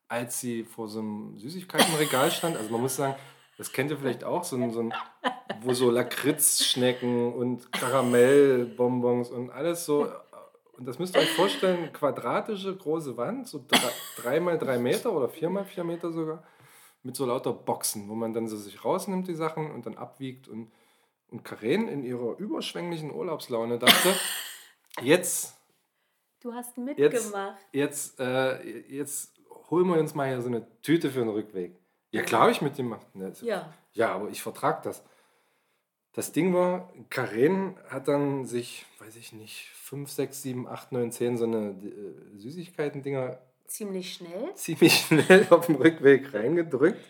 [0.08, 3.14] als sie vor so einem Süßigkeitenregal stand, also man muss sagen,
[3.58, 4.94] das kennt ihr vielleicht auch, so ein, so ein
[5.62, 10.08] wo so Lakritzschnecken und Karamellbonbons und alles so
[10.76, 15.12] Und das müsst ihr euch vorstellen, quadratische große Wand, so drei, drei mal drei Meter
[15.12, 16.44] oder vier mal vier Meter sogar,
[17.02, 20.46] mit so lauter Boxen, wo man dann so sich rausnimmt, die Sachen, und dann abwiegt.
[20.46, 20.70] Und,
[21.30, 24.14] und Karen in ihrer überschwänglichen Urlaubslaune dachte,
[25.02, 25.54] jetzt,
[26.40, 27.58] Du hast jetzt, mitgemacht.
[27.72, 29.37] jetzt, äh, jetzt
[29.70, 31.76] holen wir uns mal hier so eine Tüte für den Rückweg.
[32.10, 33.14] Ja, klar habe ich mitgemacht.
[33.14, 33.72] Ne, Ja.
[33.92, 35.02] ja, aber ich vertrag das.
[36.12, 41.12] Das Ding war, Karen hat dann sich, weiß ich nicht, 5, 6, 7, 8, 9,
[41.12, 44.54] 10 so eine äh, Süßigkeiten-Dinger Ziemlich schnell.
[44.54, 47.04] ziemlich schnell auf dem Rückweg reingedrückt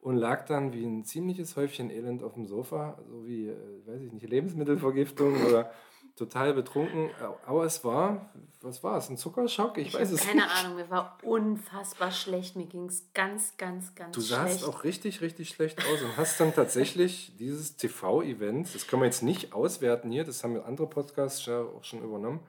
[0.00, 4.00] und lag dann wie ein ziemliches Häufchen Elend auf dem Sofa, so wie, äh, weiß
[4.02, 5.72] ich nicht, Lebensmittelvergiftung oder
[6.20, 7.10] total betrunken.
[7.46, 8.30] Aber es war,
[8.60, 9.78] was war es, ein Zuckerschock?
[9.78, 10.50] Ich, Ich weiß es keine nicht.
[10.64, 12.56] Ahnung, mir war unfassbar schlecht.
[12.56, 14.40] Mir ging es ganz, ganz, ganz Du schlecht.
[14.60, 19.06] sahst auch richtig, richtig schlecht aus und hast dann tatsächlich dieses TV-Event, das können wir
[19.06, 22.40] jetzt nicht auswerten hier, das haben wir andere Podcasts ja auch schon übernommen,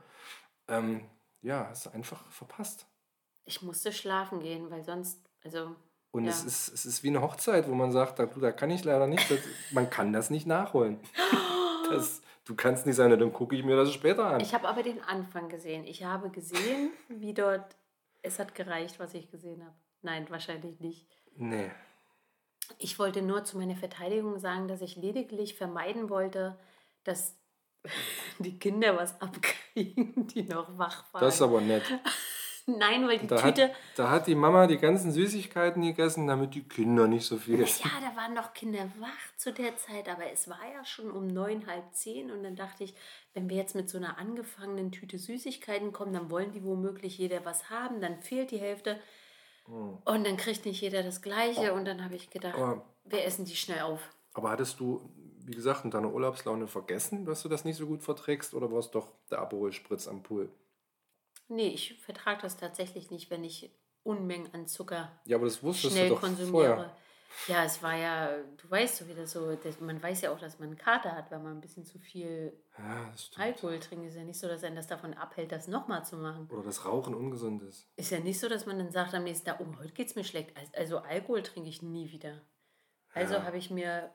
[0.67, 1.01] ähm,
[1.41, 2.85] ja, hast du einfach verpasst.
[3.45, 5.75] Ich musste schlafen gehen, weil sonst, also,
[6.11, 6.31] Und Ja.
[6.31, 8.83] es, ist, es ist wie eine Hochzeit, wo man sagt, da, du, da kann ich
[8.83, 9.39] leider nicht, das,
[9.71, 10.99] man kann das nicht nachholen.
[11.89, 14.41] Das, du kannst nicht na, dann gucke ich mir das später an.
[14.41, 15.85] ich habe aber den Anfang gesehen.
[15.85, 17.77] Ich habe gesehen, wie dort,
[18.21, 19.75] es hat gereicht, was ich gesehen habe.
[20.01, 21.07] Nein, wahrscheinlich nicht.
[21.35, 21.71] nee.
[22.77, 26.57] Ich wollte nur zu meiner Verteidigung sagen, dass ich lediglich vermeiden wollte,
[27.03, 27.35] dass
[28.39, 31.21] die Kinder was abkriegen, die noch wach waren.
[31.21, 31.83] Das ist aber nett.
[32.77, 33.63] Nein, weil die Da Tüte.
[33.69, 37.61] hat, da hat die Mama die ganzen Süßigkeiten gegessen, damit die Kinder nicht so viel
[37.61, 37.83] essen.
[37.83, 41.27] Ja, da waren noch Kinder wach zu der Zeit, aber es war ja schon um
[41.27, 42.93] neun, halb zehn und dann dachte ich,
[43.33, 47.45] wenn wir jetzt mit so einer angefangenen Tüte Süßigkeiten kommen, dann wollen die womöglich jeder
[47.45, 48.99] was haben, dann fehlt die Hälfte
[49.67, 53.45] und dann kriegt nicht jeder das Gleiche und dann habe ich gedacht, Aber, wir essen
[53.45, 54.01] die schnell auf.
[54.33, 55.01] aber hattest du,
[55.45, 58.79] wie gesagt, in deiner Urlaubslaune vergessen, dass du das nicht so gut verträgst oder war
[58.79, 60.49] es doch der Aperol-Spritz am Pool?
[61.51, 63.69] Nee, ich vertrage das tatsächlich nicht, wenn ich
[64.03, 66.51] Unmengen an Zucker Ja, aber das wusstest schnell du doch konsumiere.
[66.75, 66.95] vorher.
[67.47, 70.59] Ja, es war ja, du weißt so, wie das so, man weiß ja auch, dass
[70.59, 73.11] man einen Kater hat, wenn man ein bisschen zu viel Ja.
[73.37, 74.05] Alkohol trinkt.
[74.07, 76.49] Ist ja nicht so, dass einen das davon abhält, das nochmal zu machen.
[76.51, 77.87] Oder das Rauchen ungesund ist.
[77.95, 80.23] Ist ja nicht so, dass man dann sagt am nächsten Tag, oh, heute geht's mir
[80.25, 80.55] schlecht.
[80.57, 82.41] Also- Also Alkohol trinke ich nie wieder.
[83.13, 83.43] Also Ja.
[83.43, 84.11] habe ich mir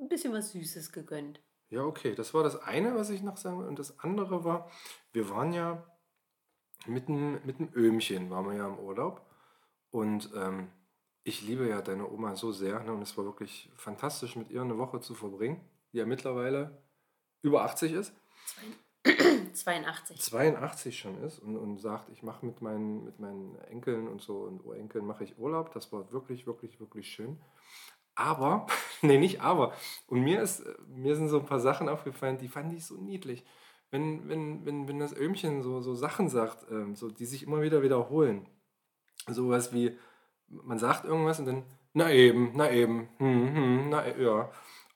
[0.00, 1.40] ein bisschen was Süßes gegönnt.
[1.70, 3.66] Ja, okay, das war das eine, was ich noch sagen will.
[3.66, 4.70] Und das andere war,
[5.12, 5.86] wir waren ja
[6.86, 9.22] mit dem, mit dem Öhmchen, waren wir ja im Urlaub.
[9.90, 10.68] Und ähm,
[11.24, 12.80] ich liebe ja deine Oma so sehr.
[12.80, 12.92] Ne?
[12.92, 15.60] Und es war wirklich fantastisch, mit ihr eine Woche zu verbringen,
[15.92, 16.82] die ja mittlerweile
[17.42, 18.12] über 80 ist.
[19.52, 20.20] 82.
[20.20, 24.40] 82 schon ist und, und sagt, ich mache mit meinen, mit meinen Enkeln und so
[24.40, 25.72] und Urenkeln mache ich Urlaub.
[25.72, 27.40] Das war wirklich, wirklich, wirklich schön.
[28.14, 28.66] Aber,
[29.02, 29.72] nee, nicht aber.
[30.06, 33.44] Und mir, ist, mir sind so ein paar Sachen aufgefallen, die fand ich so niedlich.
[33.90, 37.62] Wenn, wenn, wenn, wenn das Öhmchen so, so Sachen sagt, ähm, so, die sich immer
[37.62, 38.46] wieder wiederholen.
[39.26, 39.96] Sowas wie,
[40.48, 41.62] man sagt irgendwas und dann,
[41.94, 44.50] na eben, na eben, hm, hm, na ja.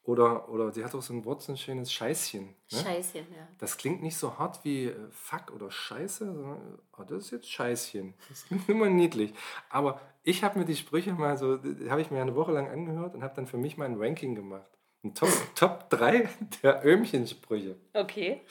[0.04, 2.46] Oder, oder sie hat auch so ein Wort, so ein schönes Scheißchen.
[2.46, 2.54] Ne?
[2.68, 3.46] Scheißchen, ja.
[3.58, 7.50] Das klingt nicht so hart wie äh, Fuck oder Scheiße, sondern oh, das ist jetzt
[7.50, 8.12] Scheißchen.
[8.28, 9.32] Das klingt immer niedlich.
[9.68, 13.14] Aber ich habe mir die Sprüche mal so, habe ich mir eine Woche lang angehört
[13.14, 14.70] und habe dann für mich mal ein Ranking gemacht.
[15.04, 16.28] Ein Top, Top 3
[16.62, 17.76] der Öhmchensprüche.
[17.92, 18.42] Okay.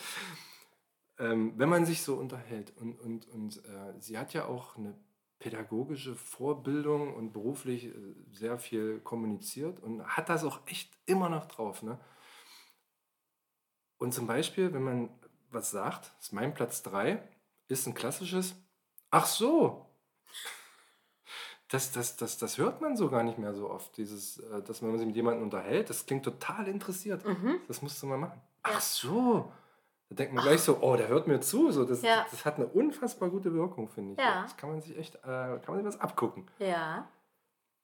[1.17, 2.73] Ähm, wenn man sich so unterhält.
[2.77, 4.95] Und, und, und äh, sie hat ja auch eine
[5.39, 7.93] pädagogische Vorbildung und beruflich äh,
[8.31, 11.83] sehr viel kommuniziert und hat das auch echt immer noch drauf.
[11.83, 11.99] Ne?
[13.97, 15.09] Und zum Beispiel, wenn man
[15.49, 17.21] was sagt, ist mein Platz 3,
[17.67, 18.55] ist ein klassisches
[19.11, 19.90] Ach so.
[21.71, 24.81] Das, das, das, das hört man so gar nicht mehr so oft, dieses, äh, dass
[24.81, 25.89] man sich mit jemandem unterhält.
[25.89, 27.25] Das klingt total interessiert.
[27.25, 27.61] Mhm.
[27.69, 28.41] Das musst du mal machen.
[28.65, 28.73] Ja.
[28.75, 29.49] Ach so.
[30.09, 31.71] Da denkt man gleich so, oh, der hört mir zu.
[31.71, 32.25] So, das, Ja.
[32.29, 34.19] das hat eine unfassbar gute Wirkung, finde ich.
[34.19, 34.41] Ja.
[34.41, 36.45] Das kann man sich echt, äh, kann man sich was abgucken.
[36.59, 37.07] Ja.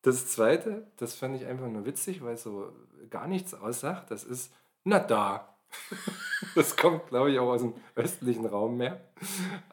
[0.02, 2.74] Das zweite, das fand ich einfach nur witzig, weil es so
[3.10, 4.12] gar nichts aussagt.
[4.12, 5.57] Das ist, na da.
[6.56, 9.00] Das kommt, glaube ich, auch aus dem östlichen Raum mehr.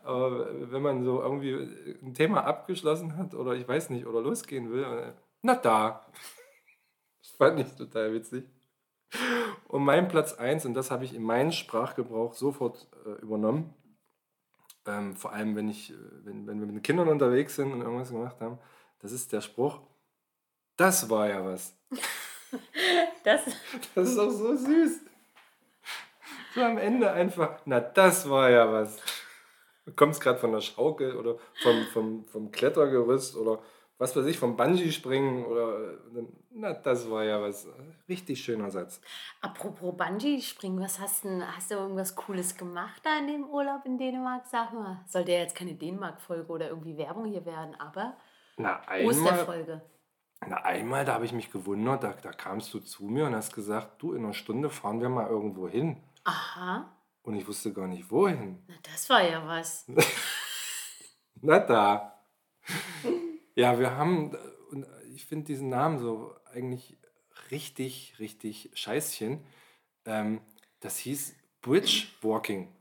[0.02, 1.54] Aber wenn man so irgendwie
[2.02, 6.06] ein Thema abgeschlossen hat oder ich weiß nicht, oder losgehen will, äh, na da.
[7.22, 8.44] Das fand ich total witzig.
[9.68, 13.74] Und mein Platz 1, und das habe ich in meinen Sprachgebrauch sofort äh, übernommen,
[14.86, 17.80] ähm, vor allem wenn, ich, äh, wenn, wenn wir mit den Kindern unterwegs sind und
[17.82, 18.58] irgendwas gemacht haben,
[19.00, 19.80] das ist der Spruch,
[20.76, 21.76] das war ja was.
[23.24, 23.42] Das,
[23.94, 25.00] Das ist auch so süß.
[26.54, 29.00] So am Ende einfach, na das war ja was.
[29.84, 33.60] Du kommst gerade von der Schaukel oder vom, vom, vom Klettergerüst oder
[33.98, 35.98] was weiß ich, vom Bungee springen oder
[36.50, 37.68] na, das war ja was
[38.08, 39.00] richtig schöner Satz.
[39.40, 43.84] Apropos Bungee springen, was hast du hast du irgendwas cooles gemacht da in dem Urlaub
[43.84, 44.46] in Dänemark?
[44.46, 48.16] Sag mal, sollte ja jetzt keine Dänemark Folge oder irgendwie Werbung hier werden, aber
[48.56, 49.82] na, einmal, Osterfolge.
[50.46, 53.54] Na, einmal, da habe ich mich gewundert, da, da kamst du zu mir und hast
[53.54, 56.02] gesagt, du, in einer Stunde fahren wir mal irgendwo hin.
[56.24, 56.90] Aha.
[57.22, 58.62] Und ich wusste gar nicht, wohin.
[58.66, 59.86] Na, das war ja was.
[61.40, 62.22] na da.
[63.54, 64.36] Ja, wir haben,
[64.70, 66.98] und ich finde diesen Namen so eigentlich
[67.50, 69.44] richtig, richtig scheißchen.
[70.04, 70.40] Ähm,
[70.80, 72.74] das hieß Bridge Walking.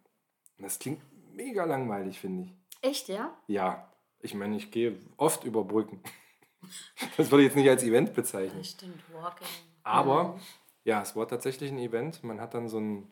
[0.58, 1.02] Das klingt
[1.34, 2.54] mega langweilig, finde ich.
[2.82, 3.38] Echt, ja?
[3.48, 3.90] Ja.
[4.20, 6.02] Ich meine, ich gehe oft über Brücken.
[7.18, 8.60] Das würde ich jetzt nicht als Event bezeichnen.
[8.60, 9.46] Das stimmt, Walking.
[9.84, 10.40] Aber mhm.
[10.86, 12.24] ja, es war tatsächlich ein Event.
[12.24, 13.04] Man hat dann so äh,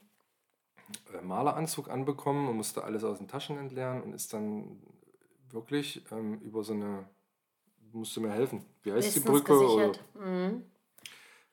[1.22, 4.82] Maleranzug anbekommen und musste alles aus den Taschen entleeren und ist dann
[5.50, 7.06] wirklich ähm, über so eine
[7.94, 8.66] musst du mir helfen.
[8.84, 9.54] Wie heißt Bestens die Brücke?
[9.54, 10.00] Gesichert.
[10.16, 10.64] Mhm.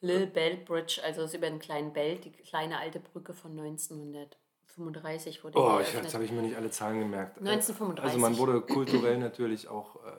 [0.01, 5.43] Lil Belt Bridge, also ist über den kleinen Belt, die kleine alte Brücke von 1935
[5.43, 7.39] wurde Oh, ich, jetzt habe ich mir nicht alle Zahlen gemerkt.
[7.39, 8.05] 1935.
[8.05, 10.11] Also man wurde kulturell natürlich auch, äh,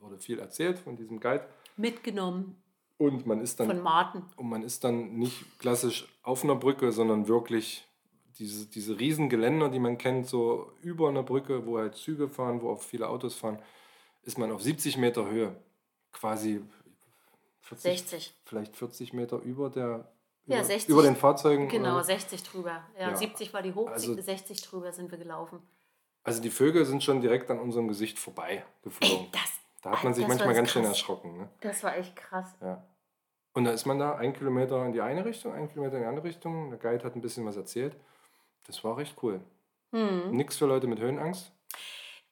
[0.00, 1.46] wurde viel erzählt von diesem Guide.
[1.76, 2.62] Mitgenommen.
[2.98, 3.66] Und man ist dann...
[3.66, 4.22] Von Martin.
[4.36, 7.88] Und man ist dann nicht klassisch auf einer Brücke, sondern wirklich
[8.38, 12.62] diese, diese riesen Geländer, die man kennt, so über einer Brücke, wo halt Züge fahren,
[12.62, 13.58] wo auch viele Autos fahren
[14.26, 15.54] ist man auf 70 Meter Höhe,
[16.12, 16.62] quasi
[17.62, 18.34] 40, 60.
[18.44, 20.10] vielleicht 40 Meter über der
[20.46, 21.68] ja, über, 60, über den Fahrzeugen.
[21.68, 22.04] Genau, oder?
[22.04, 22.82] 60 drüber.
[22.98, 25.60] Ja, ja, 70 war die hoch, also, 60 drüber sind wir gelaufen.
[26.22, 29.26] Also die Vögel sind schon direkt an unserem Gesicht vorbei geflogen.
[29.26, 30.72] Ey, das, da hat man sich manchmal ganz krass.
[30.72, 31.38] schön erschrocken.
[31.38, 31.48] Ne?
[31.60, 32.54] Das war echt krass.
[32.60, 32.86] Ja.
[33.52, 36.08] Und da ist man da ein Kilometer in die eine Richtung, ein Kilometer in die
[36.08, 36.70] andere Richtung.
[36.70, 37.96] Der Guide hat ein bisschen was erzählt.
[38.66, 39.40] Das war recht cool.
[39.92, 40.32] Hm.
[40.32, 41.52] Nichts für Leute mit Höhenangst.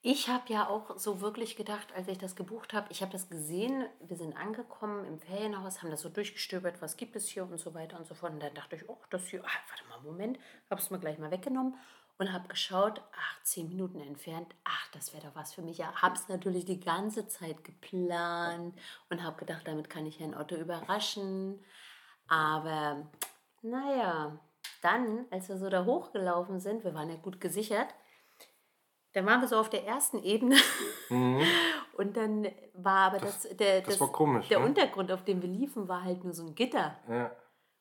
[0.05, 3.29] Ich habe ja auch so wirklich gedacht, als ich das gebucht habe, ich habe das
[3.29, 7.57] gesehen, wir sind angekommen im Ferienhaus, haben das so durchgestöbert, was gibt es hier und
[7.57, 8.33] so weiter und so fort.
[8.33, 10.37] Und dann dachte ich, oh, das hier, ah, warte mal, Moment,
[10.69, 11.75] habe es mir gleich mal weggenommen
[12.17, 15.77] und habe geschaut, ach, zehn Minuten entfernt, ach, das wäre doch was für mich.
[15.77, 18.77] Ja, habe es natürlich die ganze Zeit geplant
[19.09, 21.63] und habe gedacht, damit kann ich Herrn Otto überraschen.
[22.27, 23.09] Aber
[23.61, 24.37] naja,
[24.83, 27.87] dann, als wir so da hochgelaufen sind, wir waren ja gut gesichert,
[29.13, 30.57] dann waren wir so auf der ersten Ebene.
[31.09, 31.41] Mhm.
[31.97, 34.65] Und dann war aber das, das der, das, das komisch, der ne?
[34.65, 36.97] Untergrund, auf dem wir liefen, war halt nur so ein Gitter.
[37.07, 37.31] Ja.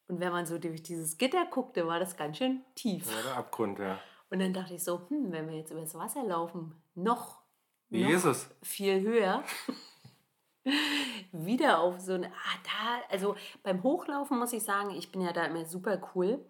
[0.08, 3.10] Und wenn man so durch dieses Gitter guckte, war das ganz schön tief.
[3.10, 3.98] Ja, der Abgrund, ja.
[4.28, 7.40] Und dann dachte ich so, hm, wenn wir jetzt übers Wasser laufen, noch,
[7.88, 8.50] Wie noch Jesus.
[8.62, 9.42] viel höher,
[11.32, 15.32] wieder auf so eine, ah, da, also beim Hochlaufen muss ich sagen, ich bin ja
[15.32, 16.44] da immer super cool.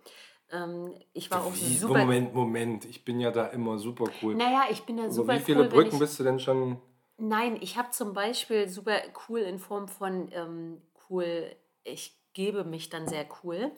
[0.53, 2.01] Ähm, ich war auch wie, super.
[2.01, 4.35] Moment, Moment, ich bin ja da immer super cool.
[4.35, 5.39] Naja, ich bin da super cool.
[5.39, 6.79] Wie viele cool, Brücken ich, bist du denn schon?
[7.17, 11.51] Nein, ich habe zum Beispiel super cool in Form von ähm, cool,
[11.85, 13.73] ich gebe mich dann sehr cool.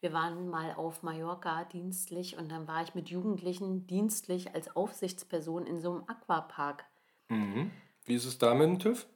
[0.00, 5.66] Wir waren mal auf Mallorca dienstlich und dann war ich mit Jugendlichen dienstlich als Aufsichtsperson
[5.66, 6.84] in so einem Aquapark.
[7.28, 7.70] Mhm.
[8.04, 9.06] Wie ist es da mit dem TÜV?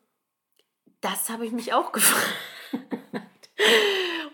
[1.00, 3.39] Das habe ich mich auch gefragt.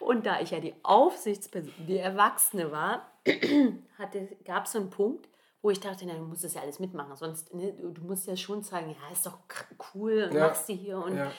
[0.07, 3.11] Und da ich ja die Aufsichtsperson, die Erwachsene war,
[4.45, 5.29] gab es so einen Punkt,
[5.63, 7.17] wo ich dachte, na, du musst das ja alles mitmachen.
[7.17, 9.37] Sonst, ne, du musst ja schon sagen, ja, ist doch
[9.93, 10.47] cool, ja.
[10.47, 10.99] machst du hier.
[10.99, 11.33] Und, ja.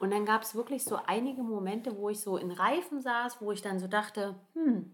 [0.00, 3.52] und dann gab es wirklich so einige Momente, wo ich so in Reifen saß, wo
[3.52, 4.92] ich dann so dachte, hm,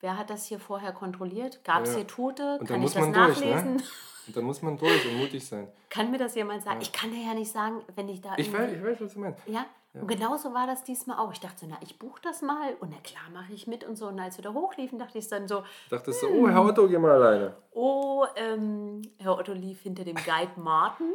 [0.00, 1.64] wer hat das hier vorher kontrolliert?
[1.64, 1.96] Gab es ja.
[2.00, 2.60] hier Tote?
[2.66, 3.78] Kann ich das nachlesen?
[3.78, 4.26] Durch, ne?
[4.26, 5.68] Und dann muss man durch und mutig sein.
[5.88, 6.82] Kann mir das jemand sagen?
[6.82, 8.34] Ich kann dir ja nicht sagen, wenn ich da.
[8.36, 9.40] Ich weiß, ich weiß, was du meinst.
[9.46, 10.00] Ja, ja.
[10.00, 11.32] Und genauso war das diesmal auch.
[11.32, 13.96] Ich dachte so, na, ich buche das mal und na klar mache ich mit und
[13.96, 14.08] so.
[14.08, 15.62] Und als wir da hochliefen, dachte ich dann so.
[15.88, 17.54] Dachtest du, oh, Herr Otto, geh mal alleine.
[17.70, 21.12] Oh, ähm, Herr Otto lief hinter dem Guide Martin.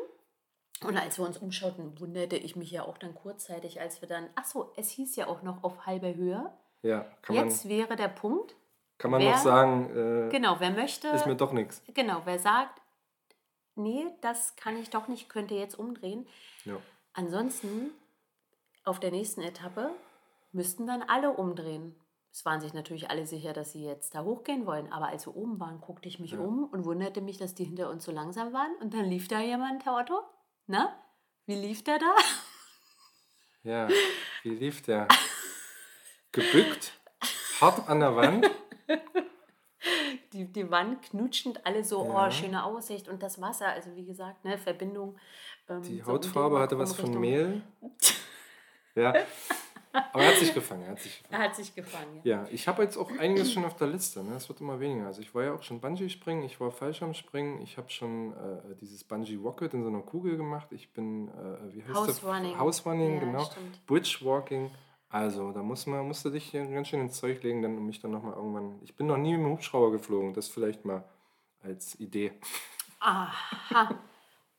[0.88, 4.30] Und als wir uns umschauten, wunderte ich mich ja auch dann kurzzeitig, als wir dann,
[4.36, 6.50] ach so, es hieß ja auch noch auf halber Höhe.
[6.82, 8.56] Ja, kann Jetzt man, wäre der Punkt.
[8.98, 9.90] Kann man wer, noch sagen,
[10.28, 11.10] äh, genau, wer möchte.
[11.10, 11.82] Ist mir doch nichts.
[11.94, 12.82] Genau, wer sagt,
[13.76, 16.26] nee, das kann ich doch nicht, könnte jetzt umdrehen.
[16.64, 16.78] Ja.
[17.14, 17.92] Ansonsten
[18.84, 19.92] auf der nächsten Etappe
[20.52, 21.96] müssten dann alle umdrehen.
[22.32, 24.92] Es waren sich natürlich alle sicher, dass sie jetzt da hochgehen wollen.
[24.92, 26.40] Aber als wir oben waren, guckte ich mich ja.
[26.40, 28.76] um und wunderte mich, dass die hinter uns so langsam waren.
[28.82, 30.22] Und dann lief da jemand, Herr Otto.
[30.68, 30.96] Na,
[31.46, 32.16] wie lief der da?
[33.64, 33.88] Ja,
[34.44, 35.08] wie lief der?
[36.32, 36.94] Gebückt,
[37.60, 38.50] hart an der Wand.
[40.34, 42.28] Die, die Wand knutschend, alle so, ja.
[42.28, 45.18] oh, schöne Aussicht und das Wasser, also wie gesagt, ne, Verbindung.
[45.68, 47.64] Ähm, die Hautfarbe so hatte was von Mehl.
[49.00, 49.14] Ja.
[49.92, 50.84] Aber er hat sich gefangen.
[50.84, 52.22] Er hat sich Er hat sich gefangen.
[52.24, 54.24] Ja, ich habe jetzt auch einiges schon auf der Liste.
[54.24, 54.36] Ne?
[54.36, 55.08] Es wird immer weniger.
[55.08, 59.04] Also ich war ja auch schon Bungee-Springen, ich war Fallschirmspringen, ich habe schon äh, dieses
[59.04, 60.68] Bungee-Rocket in so einer Kugel gemacht.
[60.72, 62.24] Ich bin, äh, wie heißt House das?
[62.24, 62.58] Running.
[62.58, 63.46] House Running, Ja, genau.
[63.46, 63.86] stimmt.
[63.88, 64.70] Bridge-Walking.
[65.10, 67.88] Also da muss man, musst du dich hier ganz schön ins Zeug legen, dann um
[67.88, 68.80] mich dann nochmal irgendwann...
[68.84, 71.04] Ich bin noch nie mit dem Hubschrauber geflogen, das vielleicht mal
[71.64, 72.32] als Idee.
[73.00, 73.96] Aha.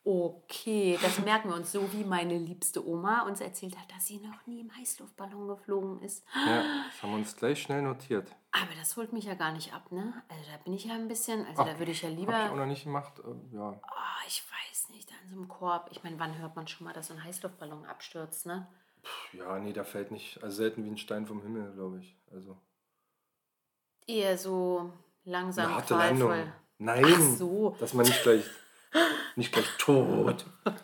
[0.03, 4.17] Okay, das merken wir uns, so wie meine liebste Oma uns erzählt hat, dass sie
[4.17, 6.25] noch nie im Heißluftballon geflogen ist.
[6.33, 8.35] Ja, das haben wir uns gleich schnell notiert.
[8.51, 10.11] Aber das holt mich ja gar nicht ab, ne?
[10.27, 12.51] Also da bin ich ja ein bisschen, also da würde ich ja lieber, Habe ich
[12.51, 13.19] auch noch nicht gemacht.
[13.19, 15.89] äh, Ja, Ah, ich weiß nicht, da in so einem Korb.
[15.91, 18.67] Ich meine, wann hört man schon mal, dass so ein Heißluftballon abstürzt, ne?
[19.33, 22.17] ja, nee, da fällt nicht, also selten wie ein Stein vom Himmel, glaube ich.
[22.31, 22.57] Also
[24.07, 24.91] Eher so
[25.25, 25.93] langsam, Eine harte.
[25.95, 26.51] Landung.
[26.79, 27.75] Nein, Ach so.
[27.79, 28.43] dass man nicht gleich,
[29.35, 30.45] nicht gleich tot.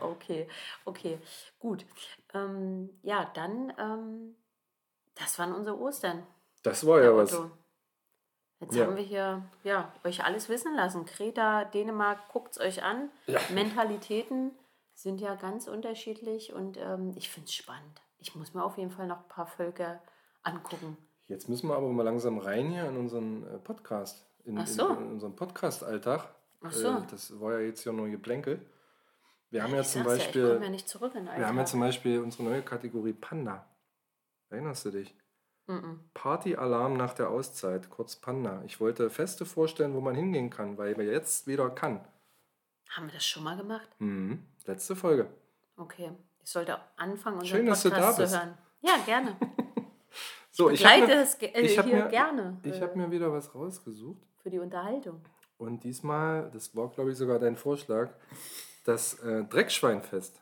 [0.00, 0.48] Okay,
[0.84, 1.18] okay,
[1.58, 1.86] gut.
[2.34, 4.36] Ähm, ja, dann, ähm,
[5.14, 6.26] das waren unsere Ostern.
[6.62, 7.32] Das war ja was.
[7.32, 7.50] Otto.
[8.60, 8.86] Jetzt Ja.
[8.86, 11.04] haben wir hier ja, euch alles wissen lassen.
[11.06, 13.10] Kreta, Dänemark, guckt es euch an.
[13.26, 13.40] Ja.
[13.52, 14.52] Mentalitäten
[14.94, 18.02] sind ja ganz unterschiedlich und ähm, ich finde es spannend.
[18.18, 20.00] Ich muss mir auf jeden Fall noch ein paar Völker
[20.42, 20.96] angucken.
[21.26, 24.26] Jetzt müssen wir aber mal langsam rein hier in unseren äh, Podcast.
[24.44, 24.88] In, so.
[24.88, 26.33] in, in unseren Podcast-Alltag.
[26.64, 26.88] Ach so.
[26.88, 28.60] Äh, das war ja jetzt hier nur Geplänkel.
[29.50, 31.56] Wir haben ja ich zum ja, ich Beispiel, ja nicht zurück in den wir haben
[31.58, 33.64] ja zum Beispiel unsere neue Kategorie Panda.
[34.50, 35.14] Erinnerst du dich?
[35.66, 36.00] Mhm.
[36.12, 38.62] Party-Alarm nach der Auszeit, kurz Panda.
[38.66, 42.04] Ich wollte Feste vorstellen, wo man hingehen kann, weil man jetzt wieder kann.
[42.90, 43.88] Haben wir das schon mal gemacht?
[43.98, 44.44] Mhm.
[44.66, 45.28] Letzte Folge.
[45.76, 46.10] Okay.
[46.42, 48.32] Ich sollte anfangen, unseren Schön, dass du Podcast da bist.
[48.34, 48.58] zu hören.
[48.82, 49.36] Ja, gerne.
[50.56, 53.10] So, ich habe Begleite mir, es äh, ich hier mir- gerne ich äh, hab mir
[53.10, 54.22] wieder was rausgesucht.
[54.40, 55.20] für die Unterhaltung.
[55.58, 58.10] Und diesmal, das war glaube ich sogar dein Vorschlag,
[58.84, 60.40] das äh, Dreckschweinfest.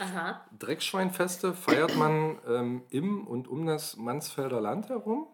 [0.00, 0.40] Aha.
[0.58, 5.26] Dreckschweinfeste feiert man ähm, im und um das Mansfelder Land herum,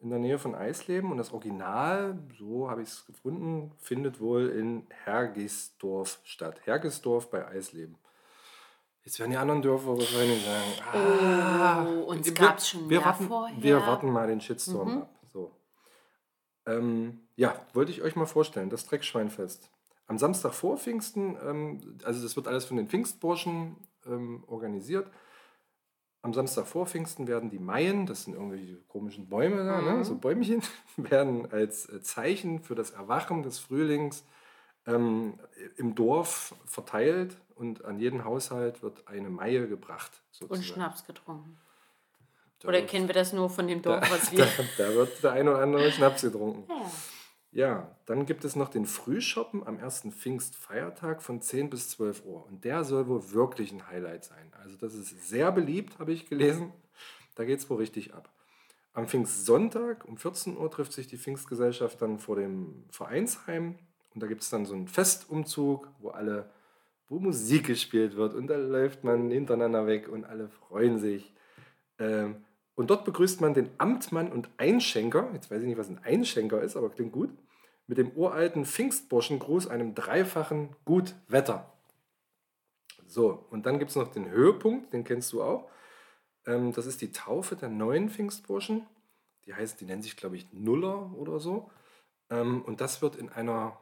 [0.00, 1.10] in der Nähe von Eisleben.
[1.10, 6.60] Und das Original, so habe ich es gefunden, findet wohl in Hergisdorf statt.
[6.64, 7.96] Hergisdorf bei Eisleben.
[9.02, 13.26] Jetzt werden die anderen Dörfer wahrscheinlich sagen, ah, Oh, uns wir- gab's schon wir warten,
[13.26, 13.62] vorher.
[13.62, 15.02] Wir warten mal den Shitstorm Mhm.
[15.02, 15.10] ab.
[16.68, 19.70] Ähm, ja, wollte ich euch mal vorstellen, das Dreckschweinfest.
[20.06, 23.76] Am Samstag vor Pfingsten, ähm, also das wird alles von den Pfingstburschen
[24.06, 25.10] ähm, organisiert.
[26.20, 29.92] Am Samstag vor Pfingsten werden die Maien, das sind irgendwelche komischen Bäume da, ne?
[29.98, 30.04] Mhm.
[30.04, 30.62] so Bäumchen,
[30.96, 34.24] werden als äh, Zeichen für das Erwachen des Frühlings
[34.86, 35.38] ähm,
[35.76, 40.22] im Dorf verteilt und an jeden Haushalt wird eine Maie gebracht.
[40.40, 40.62] Und sozusagen.
[40.62, 41.56] Schnaps getrunken.
[42.60, 44.48] Da Oder wird- kennen wir das nur von dem Dorf, was da, wir.
[44.78, 46.64] da wird der ein oder andere Schnaps getrunken.
[46.68, 46.90] Ja.
[47.50, 52.44] Ja, dann gibt es noch den Frühshoppen am ersten Pfingstfeiertag von 10 bis 12 Uhr.
[52.46, 54.52] Und der soll wohl wirklich ein Highlight sein.
[54.62, 56.72] Also das ist sehr beliebt, habe ich gelesen.
[57.36, 58.28] Da geht es wohl richtig ab.
[58.92, 63.78] Am Pfingstsonntag um 14 Uhr trifft sich die Pfingstgesellschaft dann vor dem Vereinsheim.
[64.14, 66.50] Und da gibt es dann so einen Festumzug, wo alle,
[67.08, 68.34] wo Musik gespielt wird.
[68.34, 71.32] Und da läuft man hintereinander weg und alle freuen sich.
[71.98, 72.44] Ähm,
[72.78, 76.62] und dort begrüßt man den Amtmann und Einschenker, jetzt weiß ich nicht, was ein Einschenker
[76.62, 77.30] ist, aber klingt gut,
[77.88, 81.72] mit dem uralten Pfingstburschengruß, einem dreifachen Gut Wetter.
[83.08, 85.68] So, und dann gibt es noch den Höhepunkt, den kennst du auch.
[86.46, 88.86] Ähm, das ist die Taufe der neuen Pfingstburschen.
[89.46, 91.72] Die heißt, die nennen sich, glaube ich, Nuller oder so.
[92.30, 93.76] Ähm, und das wird in einer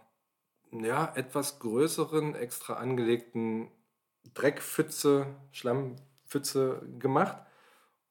[0.70, 3.70] ja, etwas größeren, extra angelegten
[4.32, 7.45] Dreckpfütze, Schlammpfütze gemacht.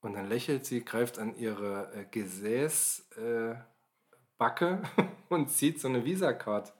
[0.00, 3.73] Und dann lächelt sie, greift an ihre äh, Gesäßbacke äh,
[4.44, 4.82] Backe
[5.30, 6.72] und zieht so eine Visa-Card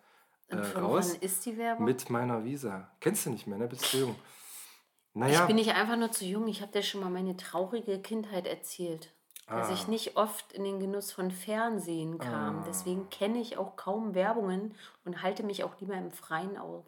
[0.49, 1.87] äh, raus wann ist die Werbung?
[1.87, 2.91] mit meiner Visa.
[3.01, 3.67] Kennst du nicht mehr, ne?
[3.67, 4.17] Bist du jung.
[5.15, 6.47] Ich Naja, bin nicht einfach nur zu jung.
[6.49, 9.13] Ich habe dir schon mal meine traurige Kindheit erzählt.
[9.47, 9.91] Dass ich Ah.
[9.91, 12.61] nicht oft in den Genuss von Fernsehen kam.
[12.61, 12.65] Ah.
[12.67, 16.85] Deswegen kenne ich auch kaum Werbungen und halte mich auch lieber im Freien auf.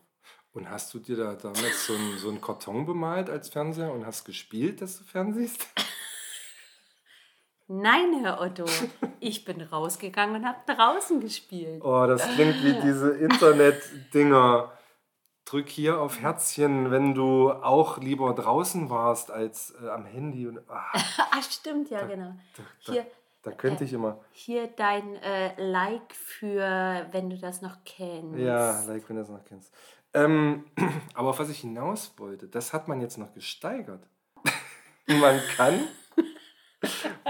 [0.53, 4.24] und hast du dir da damals so einen so Karton bemalt als Fernseher und hast
[4.24, 5.66] gespielt, dass du fernsiehst?
[7.68, 8.64] Nein, Herr Otto.
[9.18, 11.82] Ich bin rausgegangen und habe draußen gespielt.
[11.82, 14.70] Oh, das klingt wie diese Internet-Dinger.
[15.46, 20.46] Drück hier auf Herzchen, wenn du auch lieber draußen warst als äh, am Handy.
[20.46, 20.92] Und, ah,
[21.32, 22.34] Ah, stimmt, ja, genau.
[22.56, 23.06] da, da, Hier,
[23.42, 24.20] da könnte ich immer.
[24.32, 28.38] hier dein äh, Like für, wenn du das noch kennst.
[28.38, 29.72] Ja, like, wenn du das noch kennst.
[30.14, 30.66] Ähm,
[31.14, 34.06] aber auf was ich hinaus wollte, das hat man jetzt noch gesteigert.
[35.06, 35.80] man kann,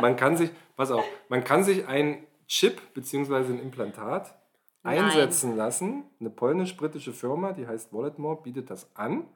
[0.01, 3.35] man kann sich, pass auf, man kann sich ein Chip bzw.
[3.35, 4.39] ein Implantat
[4.83, 5.05] Nein.
[5.05, 6.05] einsetzen lassen.
[6.21, 9.27] Eine polnisch-britische Firma, die heißt Walletmore, bietet das an.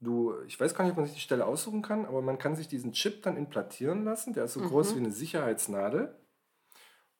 [0.00, 2.56] Du, ich weiß gar nicht, ob man sich die Stelle aussuchen kann, aber man kann
[2.56, 4.32] sich diesen Chip dann implantieren lassen.
[4.32, 6.12] Der ist so groß wie eine Sicherheitsnadel.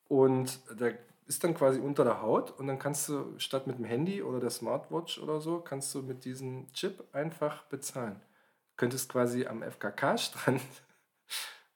[0.08, 3.84] Und der ist dann quasi unter der Haut und dann kannst du statt mit dem
[3.84, 8.20] Handy oder der Smartwatch oder so, kannst du mit diesem Chip einfach bezahlen.
[8.70, 10.60] Du könntest quasi am FKK-Strand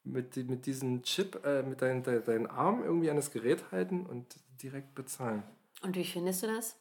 [0.07, 4.07] mit, mit diesem Chip, äh, mit deinem dein, deinen Arm irgendwie an das Gerät halten
[4.07, 5.43] und direkt bezahlen.
[5.83, 6.77] Und wie findest du das?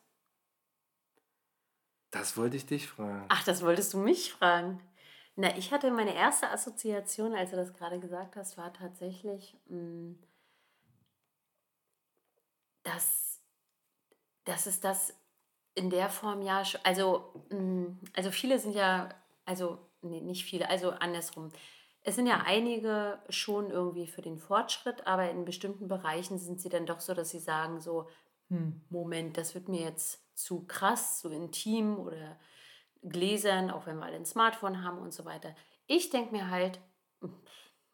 [2.12, 3.26] Das wollte ich dich fragen.
[3.28, 4.82] Ach, das wolltest du mich fragen.
[5.36, 10.16] Na, ich hatte meine erste Assoziation, als du das gerade gesagt hast, war tatsächlich, mh,
[12.84, 13.42] dass,
[14.46, 15.14] dass es das
[15.74, 19.10] in der Form ja, also, mh, also viele sind ja,
[19.44, 21.52] also, nee, nicht viele, also andersrum.
[22.08, 26.70] Es sind ja einige schon irgendwie für den Fortschritt, aber in bestimmten Bereichen sind sie
[26.70, 28.08] dann doch so, dass sie sagen so,
[28.50, 32.38] hm, Moment, das wird mir jetzt zu krass, zu intim oder
[33.02, 35.56] gläsern, auch wenn wir alle ein Smartphone haben und so weiter.
[35.88, 36.80] Ich denke mir halt,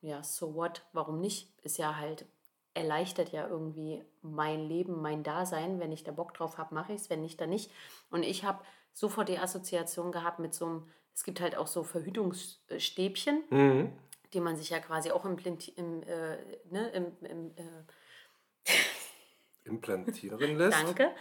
[0.01, 1.57] ja, so what, warum nicht?
[1.63, 2.25] Ist ja halt,
[2.73, 5.79] erleichtert ja irgendwie mein Leben, mein Dasein.
[5.79, 7.71] Wenn ich da Bock drauf habe, mache ich es, wenn nicht, dann nicht.
[8.09, 8.61] Und ich habe
[8.93, 13.91] sofort die Assoziation gehabt mit so einem, es gibt halt auch so Verhütungsstäbchen, Mhm.
[14.33, 16.37] die man sich ja quasi auch implanti im, äh,
[16.69, 17.63] ne, im, im, äh,
[19.63, 20.77] Implantieren lässt.
[20.81, 21.11] Danke.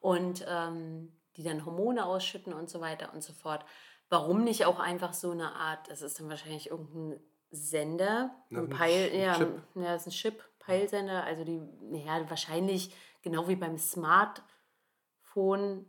[0.00, 3.64] Und ähm, die dann Hormone ausschütten und so weiter und so fort.
[4.08, 7.20] Warum nicht auch einfach so eine Art, das ist dann wahrscheinlich irgendein
[7.50, 9.62] Sender, Na, ein ein Peil, Ch- ja, Chip.
[9.74, 11.60] ja, das ist ein Chip, Peilsender, also die,
[12.04, 15.86] ja, wahrscheinlich genau wie beim Smartphone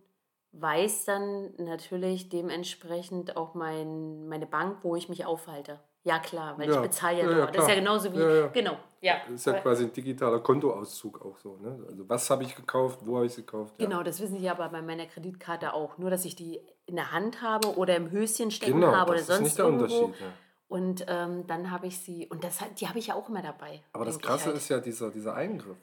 [0.62, 5.80] weiß dann natürlich dementsprechend auch mein, meine Bank, wo ich mich aufhalte.
[6.04, 8.78] Ja, klar, weil Ja, ich bezahle ja, ja, ja, das ist ja genauso wie, genau,
[9.02, 9.16] ja.
[9.26, 11.58] Das ist ja quasi ein digitaler Kontoauszug auch so.
[11.58, 11.86] Ne?
[11.88, 13.74] Also was habe ich gekauft, wo habe ich es gekauft?
[13.78, 15.98] Genau, das wissen Sie aber bei meiner Kreditkarte auch.
[15.98, 19.20] Nur, dass ich die in der Hand habe oder im Höschen stecken Genau, habe oder
[19.20, 19.84] das ist sonst nicht der irgendwo.
[19.84, 20.22] Unterschied.
[20.22, 20.28] Ja.
[20.70, 23.82] Und ähm, dann habe ich sie, und das, die habe ich ja auch immer dabei.
[23.94, 24.58] Aber das Krasse halt.
[24.58, 25.78] ist ja dieser, dieser Eingriff,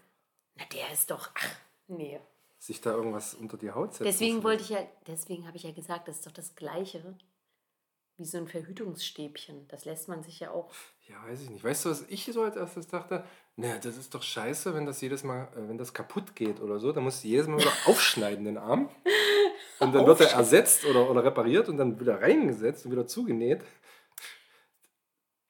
[0.57, 1.57] Na, der ist doch, ach,
[1.89, 2.19] nee.
[2.67, 4.05] Sich da irgendwas unter die Haut setzen.
[4.05, 7.15] Deswegen wollte ich ja, deswegen habe ich ja gesagt, das ist doch das Gleiche
[8.17, 9.69] wie so ein Verhütungsstäbchen.
[9.69, 10.71] Das lässt man sich ja auch.
[11.07, 11.63] Ja, weiß ich nicht.
[11.63, 13.25] Weißt du, was ich so als erstes dachte?
[13.57, 16.79] Naja, das ist doch scheiße, wenn das jedes Mal, äh, wenn das kaputt geht oder
[16.79, 18.89] so, dann musst du jedes Mal wieder aufschneiden, den Arm.
[19.81, 23.63] Und dann wird er ersetzt oder, oder repariert und dann wieder reingesetzt und wieder zugenäht.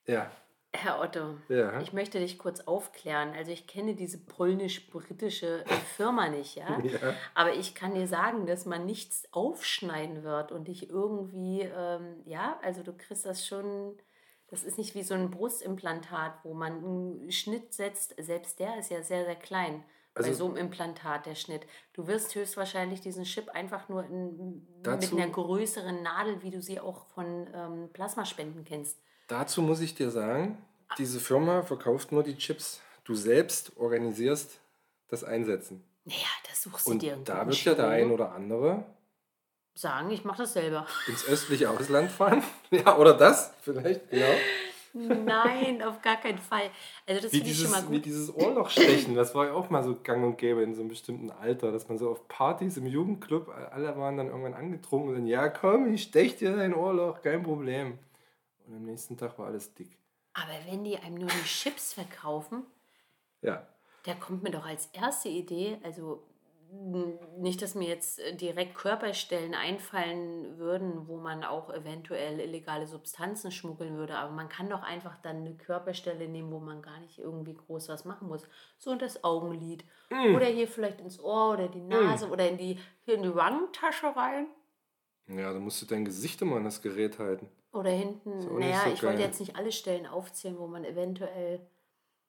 [0.06, 0.30] Ja,
[0.76, 1.80] Herr Otto, ja.
[1.80, 3.32] ich möchte dich kurz aufklären.
[3.34, 5.64] Also ich kenne diese polnisch-britische
[5.96, 6.78] Firma nicht, ja?
[6.82, 7.14] ja.
[7.34, 12.58] Aber ich kann dir sagen, dass man nichts aufschneiden wird und dich irgendwie, ähm, ja,
[12.62, 13.96] also du kriegst das schon,
[14.48, 18.14] das ist nicht wie so ein Brustimplantat, wo man einen Schnitt setzt.
[18.18, 19.84] Selbst der ist ja sehr, sehr klein.
[20.16, 21.66] bei Also- so einem Implantat, der Schnitt.
[21.92, 26.62] Du wirst höchstwahrscheinlich diesen Chip einfach nur in, Dazu- mit einer größeren Nadel, wie du
[26.62, 29.00] sie auch von ähm, Plasmaspenden kennst.
[29.26, 30.58] Dazu muss ich dir sagen,
[30.98, 32.80] diese Firma verkauft nur die Chips.
[33.04, 34.60] Du selbst organisierst
[35.08, 35.82] das einsetzen.
[36.04, 36.18] Naja,
[36.48, 38.84] das suchst du Und dir irgendwo da wird ja der ein oder andere
[39.74, 40.86] sagen, ich mache das selber.
[41.08, 42.42] ins östliche Ausland fahren.
[42.70, 44.34] Ja, oder das vielleicht, genau.
[44.94, 46.70] Nein, auf gar keinen Fall.
[47.06, 48.04] Also das finde ich schon mal dieses, wie gut.
[48.04, 51.30] dieses Ohrlochstechen, das war ja auch mal so gang und gäbe in so einem bestimmten
[51.30, 55.26] Alter, dass man so auf Partys im Jugendclub, alle waren dann irgendwann angetrunken und dann,
[55.26, 57.98] ja komm, ich stech dir dein Ohrloch, kein Problem.
[58.66, 59.98] Und am nächsten Tag war alles dick.
[60.32, 62.64] Aber wenn die einem nur die Chips verkaufen,
[63.42, 63.66] Ja,
[64.04, 66.22] da kommt mir doch als erste Idee, also
[67.38, 73.52] nicht, dass mir jetzt äh, direkt Körperstellen einfallen würden, wo man auch eventuell illegale Substanzen
[73.52, 77.18] schmuggeln würde, aber man kann doch einfach dann eine Körperstelle nehmen, wo man gar nicht
[77.18, 78.42] irgendwie groß was machen muss.
[78.78, 79.84] So in das Augenlid.
[80.10, 84.14] Oder hier vielleicht ins Ohr oder die Nase oder in die, hier in die Wangentasche
[84.16, 84.46] rein.
[85.28, 87.48] ja, da musst du dein Gesicht immer an das Gerät halten.
[87.74, 89.26] Oder hinten, naja, so ich wollte geil.
[89.26, 91.60] jetzt nicht alle Stellen aufzählen, wo man eventuell.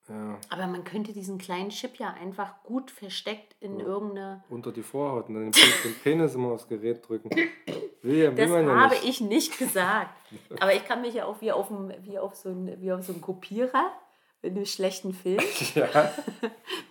[0.10, 4.44] Ja, Aber man könnte diesen kleinen Chip ja einfach gut versteckt in irgendeine.
[4.50, 7.30] unter die Vorhaut und dann den, Pe- den Penis immer aufs Gerät drücken.
[8.02, 9.04] Will, ja, will Das ja habe nicht.
[9.08, 10.12] ich nicht gesagt.
[10.60, 13.04] Aber ich kann mich ja auch wie auf, dem, wie auf, so, ein, wie auf
[13.04, 13.92] so einem Kopierer
[14.44, 15.40] in einem schlechten Film
[15.74, 16.12] Ja,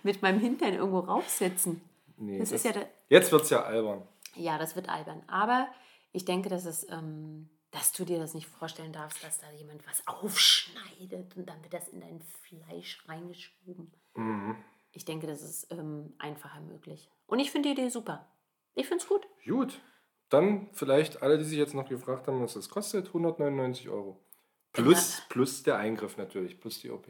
[0.03, 1.81] mit meinem Hintern irgendwo raufsetzen.
[2.17, 4.01] nee, Das ist ja der, Jetzt wird es ja albern.
[4.35, 5.23] Ja, das wird albern.
[5.27, 5.67] Aber
[6.11, 9.85] ich denke, dass, es, ähm, dass du dir das nicht vorstellen darfst, dass da jemand
[9.85, 13.91] was aufschneidet und dann wird das in dein Fleisch reingeschoben.
[14.15, 14.55] Mhm.
[14.93, 17.09] Ich denke, das ist ähm, einfacher möglich.
[17.27, 18.25] Und ich finde die Idee super.
[18.75, 19.27] Ich finde es gut.
[19.45, 19.81] Gut,
[20.29, 24.23] dann vielleicht alle, die sich jetzt noch gefragt haben, was das kostet, 199 Euro.
[24.71, 27.07] Plus, plus der Eingriff natürlich, plus die OP.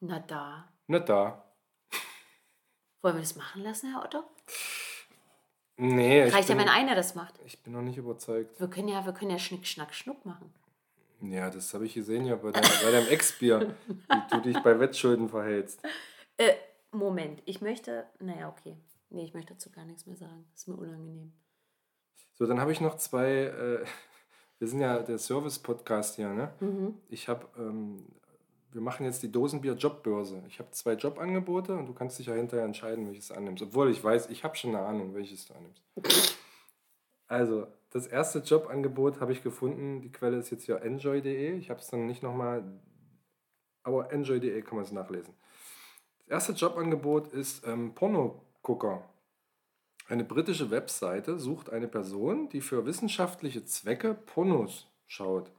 [0.00, 0.70] Na da.
[0.88, 1.54] Na da.
[3.00, 4.24] Wollen wir das machen lassen, Herr Otto?
[5.82, 7.40] Nee, ich Reicht ja, wenn einer das macht.
[7.46, 8.60] ich bin noch nicht überzeugt.
[8.60, 10.52] Wir können ja, wir können ja Schnick, Schnack, Schnuck machen.
[11.22, 14.78] Ja, das habe ich gesehen ja bei, dein, bei deinem Ex-Bier, wie du dich bei
[14.78, 15.82] Wettschulden verhältst.
[16.36, 16.52] Äh,
[16.92, 17.42] Moment.
[17.46, 18.04] Ich möchte.
[18.18, 18.76] Naja, okay.
[19.08, 20.44] Nee, ich möchte dazu gar nichts mehr sagen.
[20.54, 21.32] ist mir unangenehm.
[22.34, 23.84] So, dann habe ich noch zwei, äh,
[24.58, 26.52] wir sind ja der Service-Podcast hier, ne?
[26.60, 26.98] Mhm.
[27.08, 28.04] Ich habe, ähm,
[28.72, 30.42] wir machen jetzt die Dosenbier-Jobbörse.
[30.48, 33.62] Ich habe zwei Jobangebote und du kannst dich ja hinterher entscheiden, welches du annimmst.
[33.62, 35.82] Obwohl ich weiß, ich habe schon eine Ahnung, welches du annimmst.
[37.26, 40.00] Also, das erste Jobangebot habe ich gefunden.
[40.00, 41.56] Die Quelle ist jetzt ja enjoy.de.
[41.56, 42.64] Ich habe es dann nicht nochmal,
[43.82, 45.34] aber enjoy.de kann man es nachlesen.
[46.26, 49.02] Das erste Jobangebot ist ähm, Pornogucker.
[50.08, 55.52] Eine britische Webseite sucht eine Person, die für wissenschaftliche Zwecke Pornos schaut.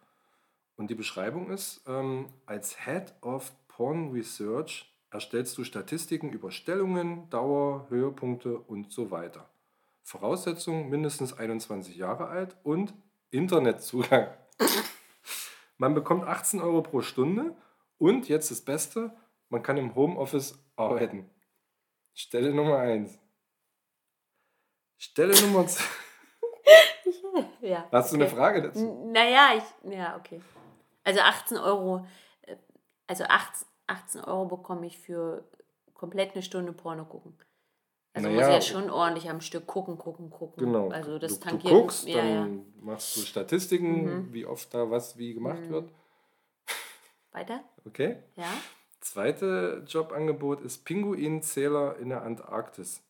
[0.82, 7.30] Und die Beschreibung ist, ähm, als Head of Porn Research erstellst du Statistiken über Stellungen,
[7.30, 9.48] Dauer, Höhepunkte und so weiter.
[10.02, 12.96] Voraussetzung mindestens 21 Jahre alt und
[13.30, 14.30] Internetzugang.
[15.78, 17.56] Man bekommt 18 Euro pro Stunde
[18.00, 19.16] und jetzt das Beste,
[19.50, 21.30] man kann im Homeoffice arbeiten.
[22.16, 23.20] Stelle Nummer 1.
[24.98, 25.84] Stelle Nummer 2.
[27.62, 27.88] Ja.
[27.92, 28.36] Hast du eine okay.
[28.36, 29.12] Frage dazu?
[29.14, 29.94] Naja, ich.
[29.94, 30.42] Ja, okay.
[31.04, 32.06] Also 18 Euro.
[32.44, 32.56] äh,
[33.08, 35.44] Also 18, 18 Euro bekomme ich für
[35.94, 37.38] komplett eine Stunde Porno gucken.
[38.14, 38.56] Also muss ich Naja.
[38.56, 40.66] ja schon ordentlich am Stück gucken, gucken, gucken.
[40.66, 40.90] Genau.
[40.90, 41.74] Also das du, du tangiert.
[41.74, 42.36] guckst, ja, ja.
[42.42, 44.34] dann machst du Statistiken, Mhm.
[44.34, 45.90] wie oft da was wie gemacht wird.
[47.32, 47.64] Weiter?
[47.86, 48.18] Okay.
[48.36, 48.52] Ja?
[49.00, 53.02] Zweite Jobangebot ist Pinguinzähler in der Antarktis.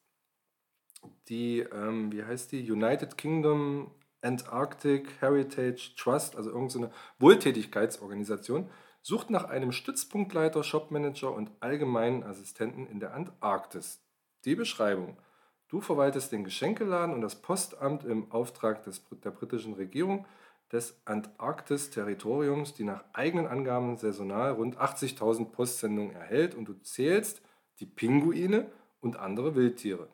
[1.30, 2.70] Die, ähm, wie heißt die?
[2.72, 3.90] United Kingdom
[4.22, 8.70] Antarctic Heritage Trust, also irgendeine Wohltätigkeitsorganisation,
[9.02, 14.02] sucht nach einem Stützpunktleiter, Shopmanager und allgemeinen Assistenten in der Antarktis.
[14.46, 15.18] Die Beschreibung.
[15.68, 20.26] Du verwaltest den Geschenkeladen und das Postamt im Auftrag des, der britischen Regierung
[20.72, 27.42] des Antarktis-Territoriums, die nach eigenen Angaben saisonal rund 80.000 Postsendungen erhält und du zählst
[27.80, 30.08] die Pinguine und andere Wildtiere.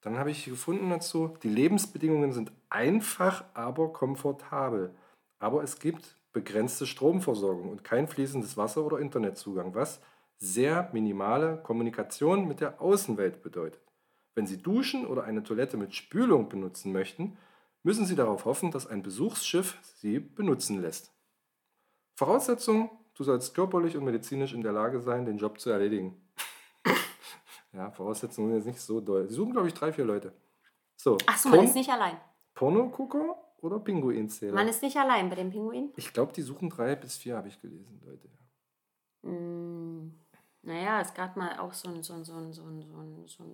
[0.00, 4.94] Dann habe ich gefunden dazu, die Lebensbedingungen sind einfach, aber komfortabel.
[5.38, 10.00] Aber es gibt begrenzte Stromversorgung und kein fließendes Wasser oder Internetzugang, was
[10.38, 13.82] sehr minimale Kommunikation mit der Außenwelt bedeutet.
[14.34, 17.36] Wenn Sie duschen oder eine Toilette mit Spülung benutzen möchten,
[17.82, 21.12] müssen Sie darauf hoffen, dass ein Besuchsschiff Sie benutzen lässt.
[22.14, 26.16] Voraussetzung, du sollst körperlich und medizinisch in der Lage sein, den Job zu erledigen.
[27.72, 29.28] Ja, Voraussetzungen sind jetzt nicht so doll.
[29.28, 30.32] Sie suchen, glaube ich, drei, vier Leute.
[30.96, 32.16] So, Ach so, man Porn- ist nicht allein.
[32.54, 34.54] Pornogucker oder Pinguinzähler?
[34.54, 35.92] Man ist nicht allein bei dem Pinguin.
[35.96, 38.28] Ich glaube, die suchen drei bis vier, habe ich gelesen, Leute.
[39.22, 40.12] Mm,
[40.62, 43.44] naja, es gab mal auch so, ein, so, ein, so, ein, so, ein, so,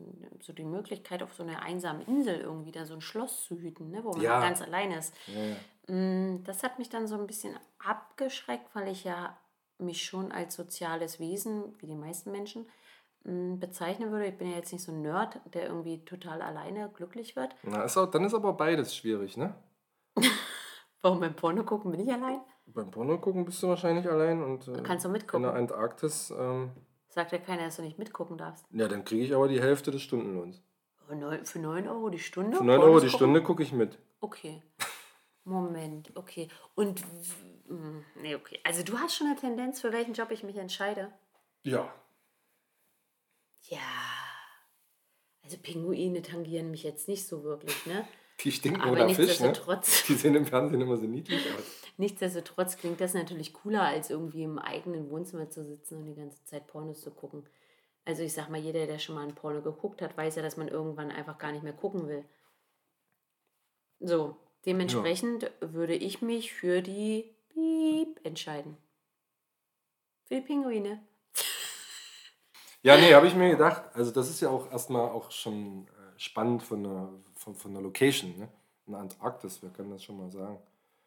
[0.41, 3.91] so, die Möglichkeit, auf so einer einsamen Insel irgendwie da so ein Schloss zu hüten,
[3.91, 4.41] ne, wo man Ja.
[4.41, 5.15] ganz allein ist.
[5.27, 5.95] Ja.
[5.95, 9.37] Mm, Das hat mich dann so ein bisschen abgeschreckt, weil ich ja
[9.79, 12.67] mich schon als soziales Wesen, wie die meisten Menschen,
[13.27, 14.27] bezeichnen würde.
[14.27, 17.55] Ich bin ja jetzt nicht so ein Nerd, der irgendwie total alleine glücklich wird.
[17.63, 19.55] Na, ist auch, dann ist aber beides schwierig, ne?
[21.03, 22.41] Warum beim Porno gucken bin ich allein?
[22.67, 25.43] Beim Porno gucken bist du wahrscheinlich allein und äh, Kannst du in mitgucken?
[25.43, 26.71] der Antarktis, ähm,
[27.09, 28.67] Sagt ja keiner, dass du nicht mitgucken darfst.
[28.73, 30.63] ja, dann kriege ich aber die Hälfte des Stundenlohns.
[31.45, 32.57] Für 9 Euro die Stunde?
[32.57, 33.17] Für 9 Pornos Euro die gucken?
[33.17, 33.99] Stunde gucke ich mit.
[34.21, 34.63] Okay.
[35.45, 36.49] Moment, okay.
[36.75, 37.01] Und,
[37.69, 38.59] mm, nee, okay.
[38.65, 41.13] Also du hast schon eine Tendenz, für welchen Job ich mich entscheide?
[41.63, 41.89] Ja.
[43.69, 43.79] Ja.
[45.43, 48.07] Also Pinguine tangieren mich jetzt nicht so wirklich, ne?
[48.41, 49.53] Die stinken Aber oder Fisch, ne?
[50.09, 51.65] Die sehen im Fernsehen immer so niedlich aus.
[51.97, 56.45] nichtsdestotrotz klingt das natürlich cooler, als irgendwie im eigenen Wohnzimmer zu sitzen und die ganze
[56.45, 57.49] Zeit Pornos zu gucken.
[58.05, 60.57] Also ich sag mal, jeder, der schon mal ein Porno geguckt hat, weiß ja, dass
[60.57, 62.25] man irgendwann einfach gar nicht mehr gucken will.
[63.99, 68.77] So, dementsprechend würde ich mich für die Piep entscheiden.
[70.27, 71.01] Für die Pinguine.
[72.87, 73.83] Ja, nee, habe ich mir gedacht.
[73.95, 77.83] Also das ist ja auch erstmal auch schon äh, spannend von der, von, von der
[77.83, 78.49] Location, ne?
[78.87, 80.61] In der Antarktis, wer kann das schon mal sagen?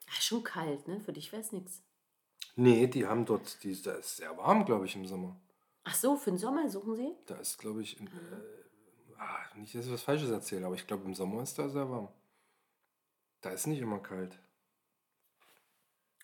[0.08, 1.00] Ah, schon kalt, ne?
[1.00, 1.82] Für dich wäre es nichts.
[2.58, 5.40] Nee, die haben dort, die, da ist sehr warm, glaube ich, im Sommer.
[5.86, 7.16] Ach so, für den Sommer suchen sie?
[7.28, 8.12] Da ist, glaube ich, in, äh,
[9.18, 11.90] ah, nicht, dass ich was Falsches erzähle, aber ich glaube, im Sommer ist da sehr
[11.90, 12.10] warm.
[13.40, 14.38] Da ist nicht immer kalt.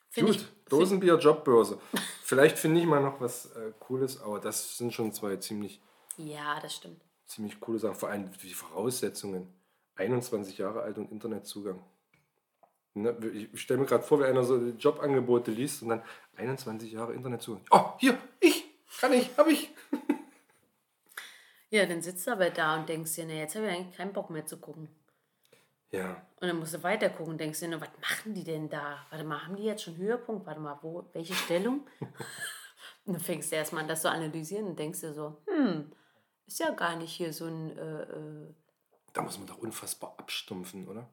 [0.10, 1.80] Find Gut, ich- Dosenbier, Jobbörse.
[2.26, 5.80] Vielleicht finde ich mal noch was äh, Cooles, aber das sind schon zwei ziemlich,
[6.18, 7.00] Ja, das stimmt.
[7.28, 7.94] ziemlich coole Sachen.
[7.94, 9.54] Vor allem die Voraussetzungen.
[9.98, 11.80] 21 Jahre alt und Internetzugang.
[12.96, 16.02] Ne, ich stelle mir gerade vor, wie einer so Jobangebote liest und dann
[16.36, 17.62] 21 Jahre Internetzugang.
[17.70, 18.66] Oh, hier, ich,
[19.00, 19.70] kann ich, habe ich.
[21.70, 24.14] Ja, dann sitzt du aber da und denkst dir, na, jetzt habe ich eigentlich keinen
[24.14, 24.88] Bock mehr zu gucken.
[25.96, 29.06] Ja, Und dann musst du weiter gucken und denkst dir, was machen die denn da?
[29.10, 30.46] Warte mal, haben die jetzt schon Höhepunkt?
[30.46, 31.88] Warte mal, wo, welche Stellung?
[33.06, 35.91] und dann fängst du erstmal an, das zu analysieren und denkst dir so, hm,
[36.46, 38.54] ist ja gar nicht hier so ein, äh, äh,
[39.14, 41.10] da muss man doch unfassbar abstumpfen, oder?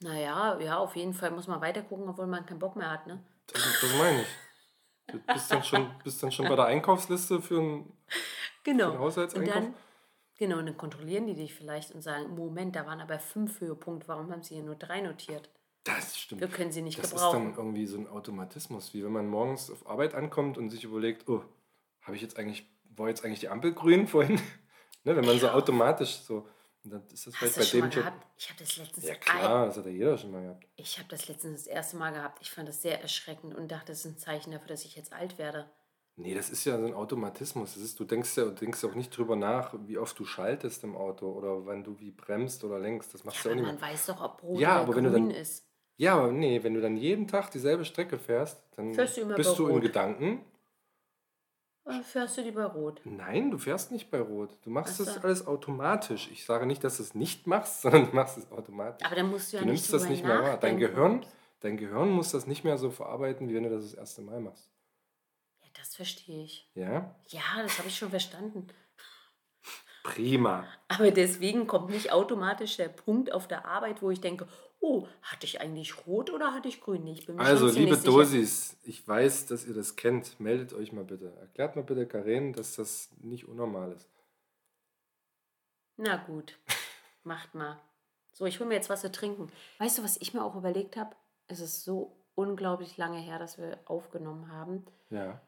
[0.00, 3.06] naja, ja, auf jeden Fall muss man weiter gucken, obwohl man keinen Bock mehr hat,
[3.06, 3.24] ne?
[3.46, 4.28] Das, das meine ich.
[5.06, 7.98] Du bist dann, schon, bist dann schon bei der Einkaufsliste für einen
[8.68, 8.92] Genau.
[8.92, 9.56] Für Haushaltseinkauf?
[9.56, 9.74] Und dann,
[10.38, 14.08] genau, und dann kontrollieren die dich vielleicht und sagen, Moment, da waren aber fünf Höhepunkte,
[14.08, 15.50] warum haben sie hier nur drei notiert?
[15.84, 16.40] Das stimmt.
[16.40, 17.48] Wir können sie nicht das gebrauchen.
[17.50, 20.84] ist dann irgendwie so ein Automatismus, wie wenn man morgens auf Arbeit ankommt und sich
[20.84, 21.44] überlegt, oh,
[22.02, 22.66] habe ich jetzt eigentlich,
[22.96, 24.40] war jetzt eigentlich die Ampel grün vorhin?
[25.04, 26.46] ne, wenn man so automatisch so,
[26.84, 27.92] dann ist das Hast vielleicht bei das dem Job.
[28.04, 28.26] gehabt?
[28.38, 30.66] Ich habe das letztens Ja klar, das hat ja jeder schon mal gehabt.
[30.76, 32.38] Ich habe das letztens das erste Mal gehabt.
[32.40, 35.12] Ich fand das sehr erschreckend und dachte, das ist ein Zeichen dafür, dass ich jetzt
[35.12, 35.68] alt werde.
[36.20, 37.74] Nee, das ist ja so ein Automatismus.
[37.74, 40.82] Das ist, du denkst ja du denkst auch nicht drüber nach, wie oft du schaltest
[40.82, 43.14] im Auto oder wann du wie bremst oder lenkst.
[43.14, 43.88] Das machst du Ja, auch aber nicht mehr.
[43.88, 45.64] man weiß doch, ob Rot Ja, oder aber wenn du grün dann- ist.
[45.96, 49.58] Ja, aber nee, wenn du dann jeden Tag dieselbe Strecke fährst, dann Fährst du bist
[49.58, 49.80] du in.
[49.80, 50.44] Gedanken.
[51.84, 53.00] Dann fährst du die bei Rot.
[53.04, 54.58] Nein, du fährst nicht bei Rot.
[54.62, 55.20] Du machst Ach das so.
[55.22, 56.28] alles automatisch.
[56.30, 59.06] Ich sage nicht, dass du es nicht machst, sondern du machst es automatisch.
[59.06, 60.56] Aber dann musst du ja du nicht nimmst das nicht mehr wahr.
[60.58, 60.78] Dein.
[60.78, 61.24] Gehirn,
[61.60, 64.40] dein Gehirn muss das nicht mehr so verarbeiten, wie wenn du das das erste Mal
[64.40, 64.68] machst.
[65.78, 66.68] Das verstehe ich.
[66.74, 67.14] Ja?
[67.28, 68.66] Ja, das habe ich schon verstanden.
[70.02, 70.66] Prima.
[70.88, 74.48] Aber deswegen kommt nicht automatisch der Punkt auf der Arbeit, wo ich denke,
[74.80, 77.06] oh, hatte ich eigentlich rot oder hatte ich grün?
[77.06, 78.10] Ich bin mir Also, liebe sicher.
[78.10, 80.40] Dosis, ich weiß, dass ihr das kennt.
[80.40, 81.32] Meldet euch mal bitte.
[81.40, 84.08] Erklärt mal bitte Karen, dass das nicht unnormal ist.
[85.96, 86.58] Na gut,
[87.22, 87.78] macht mal.
[88.32, 89.52] So, ich hole mir jetzt was zu trinken.
[89.78, 91.14] Weißt du, was ich mir auch überlegt habe?
[91.48, 94.86] Es ist so unglaublich lange her, dass wir aufgenommen haben.
[95.10, 95.40] Ja.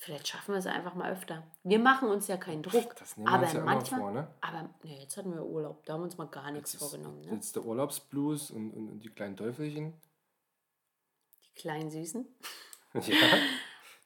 [0.00, 1.42] Vielleicht schaffen wir es einfach mal öfter.
[1.64, 2.94] Wir machen uns ja keinen Druck.
[2.96, 4.28] Das nehmen wir aber uns ja immer manchmal, vor, ne?
[4.40, 5.84] aber nee, jetzt hatten wir Urlaub.
[5.84, 7.20] Da haben wir uns mal gar nichts Jetzt ist- vorgenommen.
[7.22, 7.32] Ne?
[7.34, 10.00] Jetzt der Urlaubsblues und, und, und die kleinen Teufelchen.
[11.44, 12.26] Die kleinen Süßen.
[12.94, 13.00] Ja.
[13.02, 13.14] Die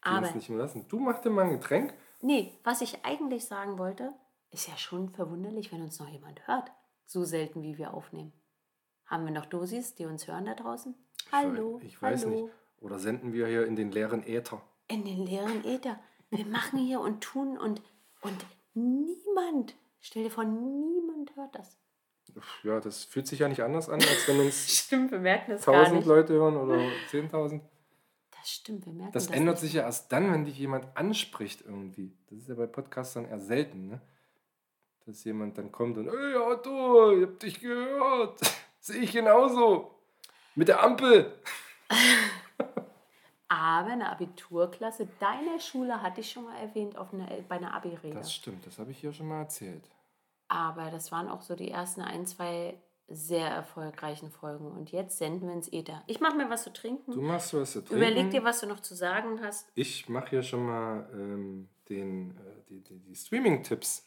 [0.03, 0.89] Aber nicht mehr lassen.
[0.89, 1.95] Du mach dir mal ein Getränk.
[2.21, 4.13] nee, was ich eigentlich sagen wollte,
[4.51, 6.73] ist ja schon verwunderlich, wenn uns noch jemand hört.
[7.07, 8.33] So selten, wie wir aufnehmen.
[9.07, 10.97] Haben wir noch Dosis, die uns hören da draußen?
[11.31, 12.47] Hallo, Ich weiß hallo.
[12.47, 12.55] nicht.
[12.81, 14.61] Oder senden wir hier in den leeren Äther?
[14.93, 15.99] In den leeren Äther.
[16.31, 17.81] Wir machen hier und tun und,
[18.21, 21.79] und niemand, stell dir vor, niemand hört das.
[22.63, 25.65] Ja, das fühlt sich ja nicht anders an, als wenn uns Stimmt, wir merken das
[25.65, 26.07] gar 1000 nicht.
[26.07, 26.75] Leute hören oder
[27.11, 27.61] 10.000.
[28.31, 29.63] Das stimmt, wir merken Das das ändert nicht.
[29.63, 32.15] sich ja erst dann, wenn dich jemand anspricht irgendwie.
[32.29, 34.01] Das ist ja bei Podcastern eher selten, ne?
[35.07, 38.41] Dass jemand dann kommt und, ey Otto, ich hab dich gehört.
[38.81, 39.99] Sehe ich genauso.
[40.55, 41.33] Mit der Ampel.
[43.53, 48.15] Aber eine Abiturklasse deiner Schule hatte ich schon mal erwähnt auf einer, bei einer Abi-Rede.
[48.15, 49.85] Das stimmt, das habe ich hier schon mal erzählt.
[50.49, 54.73] Aber das waren auch so die ersten ein, zwei sehr erfolgreichen Folgen.
[54.73, 56.03] Und jetzt senden wir ins Äther.
[56.07, 57.13] Ich mache mir was zu trinken.
[57.13, 58.03] Du machst was zu trinken.
[58.03, 59.71] Überleg dir, was du noch zu sagen hast.
[59.75, 64.07] Ich mache hier schon mal ähm, den, äh, die, die, die Streaming-Tipps.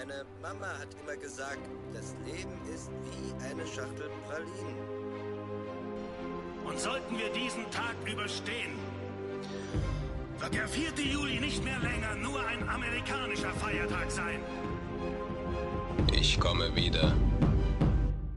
[0.00, 1.58] Meine Mama hat immer gesagt,
[1.92, 4.78] das Leben ist wie eine Schachtel Pralinen.
[6.64, 8.78] Und sollten wir diesen Tag überstehen,
[10.38, 10.92] wird der 4.
[11.04, 14.40] Juli nicht mehr länger nur ein amerikanischer Feiertag sein.
[16.14, 17.14] Ich komme wieder.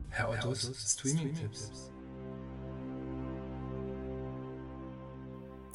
[0.10, 1.93] Herr Ottos Streaming-Tipps.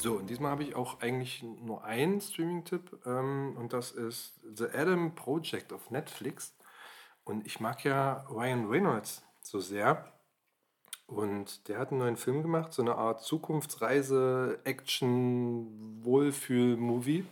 [0.01, 4.67] So, und diesmal habe ich auch eigentlich nur einen Streaming-Tipp ähm, und das ist The
[4.73, 6.57] Adam Project auf Netflix.
[7.25, 10.13] Und ich mag ja Ryan Reynolds so sehr.
[11.09, 17.25] Und der hat einen neuen Film gemacht, so eine Art Zukunftsreise, Action, Wohlfühl-Movie.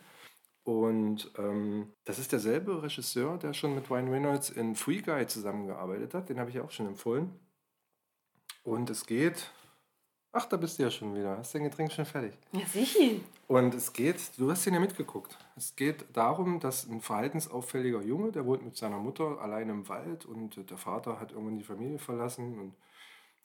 [0.64, 6.14] Und ähm, das ist derselbe Regisseur, der schon mit Ryan Reynolds in Free Guy zusammengearbeitet
[6.14, 6.28] hat.
[6.30, 7.38] Den habe ich auch schon empfohlen.
[8.64, 9.52] Und es geht.
[10.38, 11.38] Ach, da bist du ja schon wieder.
[11.38, 12.34] Hast dein Getränk schon fertig?
[12.52, 13.22] Ja, sicher.
[13.48, 15.34] Und es geht, du hast ihn ja mitgeguckt.
[15.56, 20.26] Es geht darum, dass ein verhaltensauffälliger Junge, der wohnt mit seiner Mutter allein im Wald
[20.26, 22.58] und der Vater hat irgendwann die Familie verlassen.
[22.58, 22.74] Und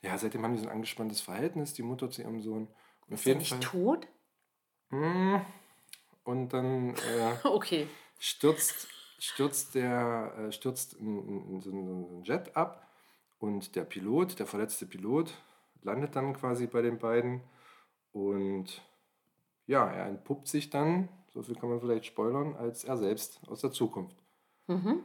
[0.01, 2.67] ja, seitdem haben die so ein angespanntes Verhältnis, die Mutter zu ihrem Sohn.
[3.07, 4.05] Und Ist er nicht tot?
[4.89, 5.39] Hm,
[6.25, 7.87] Und dann äh, Okay.
[8.19, 12.85] stürzt, stürzt der äh, stürzt in, in, in so einen Jet ab
[13.39, 15.33] und der Pilot, der verletzte Pilot,
[15.84, 17.41] landet dann quasi bei den beiden
[18.11, 18.82] und
[19.65, 23.61] ja, er entpuppt sich dann, so viel kann man vielleicht spoilern, als er selbst aus
[23.61, 24.17] der Zukunft.
[24.67, 25.03] Mhm.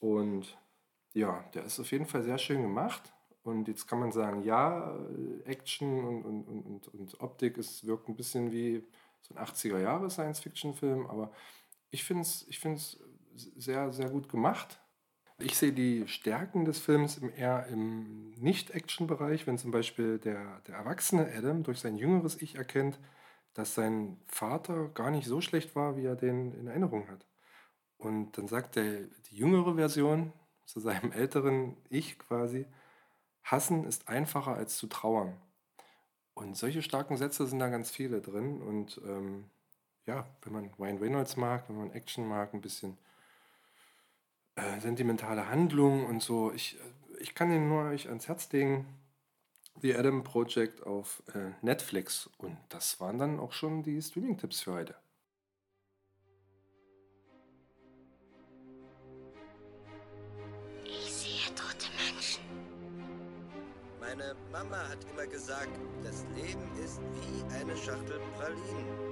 [0.00, 0.58] Und
[1.12, 3.12] ja, der ist auf jeden Fall sehr schön gemacht.
[3.42, 8.08] Und jetzt kann man sagen, ja, äh, Action und, und, und, und, Optik, es wirkt
[8.08, 8.84] ein bisschen wie
[9.22, 11.32] so ein 80er-Jahre-Science-Fiction-Film, aber
[11.90, 12.98] ich finde es ich find's
[13.34, 14.79] sehr, sehr gut gemacht.
[15.42, 21.32] Ich sehe die Stärken des Films eher im Nicht-Action-Bereich, wenn zum Beispiel der, der erwachsene
[21.34, 22.98] Adam durch sein jüngeres Ich erkennt,
[23.54, 27.26] dass sein Vater gar nicht so schlecht war, wie er den in Erinnerung hat.
[27.96, 30.32] Und dann sagt der, die jüngere Version
[30.66, 32.66] zu seinem älteren Ich quasi,
[33.42, 35.36] hassen ist einfacher als zu trauern.
[36.34, 38.60] Und solche starken Sätze sind da ganz viele drin.
[38.60, 39.50] Und ähm,
[40.06, 42.98] ja, wenn man Ryan Reynolds mag, wenn man Action mag, ein bisschen
[44.60, 48.86] äh, sentimentale Handlung und so, ich, äh, ich kann den nur euch ans Herz legen.
[49.82, 52.28] The Adam Project auf äh, Netflix.
[52.38, 54.94] Und das waren dann auch schon die Streaming-Tipps für heute.
[60.84, 62.42] Ich sehe tote Menschen.
[64.00, 65.70] Meine Mama hat immer gesagt,
[66.04, 69.10] das Leben ist wie eine Schachtel Pralinen.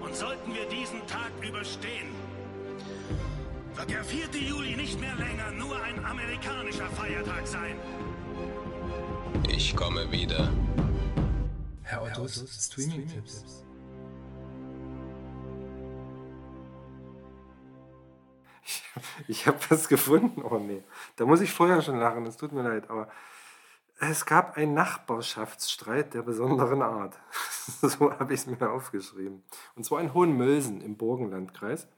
[0.00, 2.14] Und sollten wir diesen Tag überstehen,
[3.76, 4.28] wird der 4.
[4.40, 7.76] Juli nicht mehr länger nur ein amerikanischer Feiertag sein.
[9.48, 10.50] Ich komme wieder.
[11.82, 13.64] Herr Ottos Streaming-Tipps.
[19.28, 20.42] Ich habe was gefunden.
[20.42, 20.82] Oh nee.
[21.16, 22.88] Da muss ich vorher schon lachen, es tut mir leid.
[22.88, 23.08] Aber
[23.98, 27.18] es gab einen Nachbarschaftsstreit der besonderen Art.
[27.82, 29.42] so habe ich es mir aufgeschrieben.
[29.74, 31.88] Und zwar in Hohenmölsen im Burgenlandkreis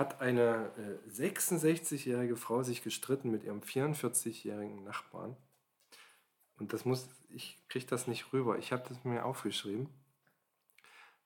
[0.00, 5.36] hat eine äh, 66-jährige Frau sich gestritten mit ihrem 44-jährigen Nachbarn.
[6.58, 8.58] Und das muss, ich kriege das nicht rüber.
[8.58, 9.88] Ich habe das mir aufgeschrieben.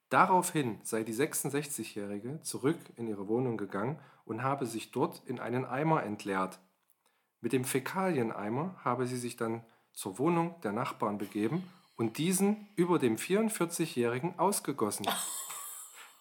[0.08, 5.64] Daraufhin sei die 66-Jährige zurück in ihre Wohnung gegangen und habe sich dort in einen
[5.64, 6.58] Eimer entleert.
[7.40, 11.62] Mit dem Fäkalieneimer habe sie sich dann zur Wohnung der Nachbarn begeben
[11.96, 15.06] und diesen über dem 44-Jährigen ausgegossen.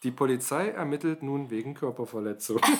[0.03, 2.59] Die Polizei ermittelt nun wegen Körperverletzung.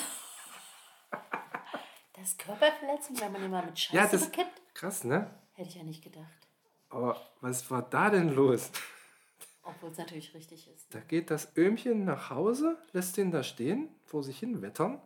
[2.15, 4.61] Das ist Körperverletzung, wenn man jemanden mit Scheiße Ja, das bekippt?
[4.73, 5.29] krass, ne?
[5.55, 6.47] Hätte ich ja nicht gedacht.
[6.89, 8.71] Aber was war da denn los?
[9.63, 10.93] Obwohl es natürlich richtig ist.
[10.93, 15.01] Da geht das Öhmchen nach Hause, lässt den da stehen, vor sich hin wettern,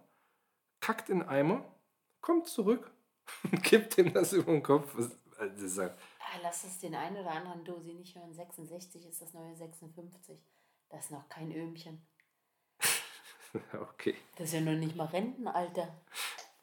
[0.79, 1.63] kackt in Eimer,
[2.21, 2.91] kommt zurück
[3.51, 4.91] und kippt ihm das über den Kopf.
[4.95, 5.87] Was- also das ist ja-
[6.19, 8.31] Ah, lass es den einen oder anderen Dosi nicht hören.
[8.33, 10.37] 66 ist das neue 56.
[10.89, 12.05] Das ist noch kein Öhmchen.
[13.73, 15.95] Okay, Das ist ja noch nicht mal Rentenalter.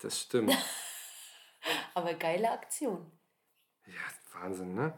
[0.00, 0.54] das stimmt.
[1.94, 3.10] Aber geile Aktion.
[3.86, 4.96] Ja, Wahnsinn, ne?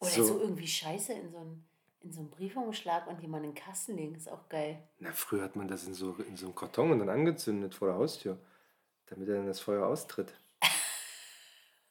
[0.00, 0.24] Oder So.
[0.24, 1.68] so, irgendwie Scheiße in so einen,
[2.00, 4.14] in so einen Briefumschlag und jemanden in den Kasten legen.
[4.16, 4.82] Ist auch geil.
[4.98, 7.88] Na, früher hat man das in so, in so einem Karton und dann angezündet vor
[7.88, 8.38] der Haustür,
[9.06, 10.34] damit er dann das Feuer austritt.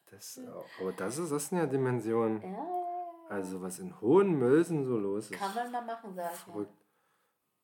[0.07, 0.37] Das,
[0.81, 2.41] aber das, ist, das sind ja Dimensionen.
[2.41, 2.67] Ja,
[3.31, 5.39] Also, was in Hohenmölsen so los ist.
[5.39, 6.67] Kann man mal machen, sag ich mal.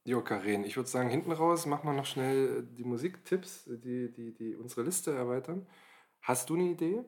[0.06, 4.34] Jo, Karin, ich würde sagen, hinten raus machen wir noch schnell die Musiktipps, die, die,
[4.34, 5.68] die unsere Liste erweitern.
[6.22, 7.04] Hast du eine Idee?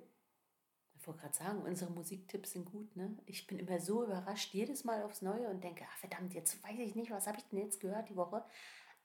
[0.94, 3.18] Ich wollte gerade sagen, unsere Musiktipps sind gut, ne?
[3.28, 6.80] Ich bin immer so überrascht, jedes Mal aufs Neue und denke, ach verdammt, jetzt weiß
[6.80, 8.44] ich nicht, was habe ich denn jetzt gehört die Woche?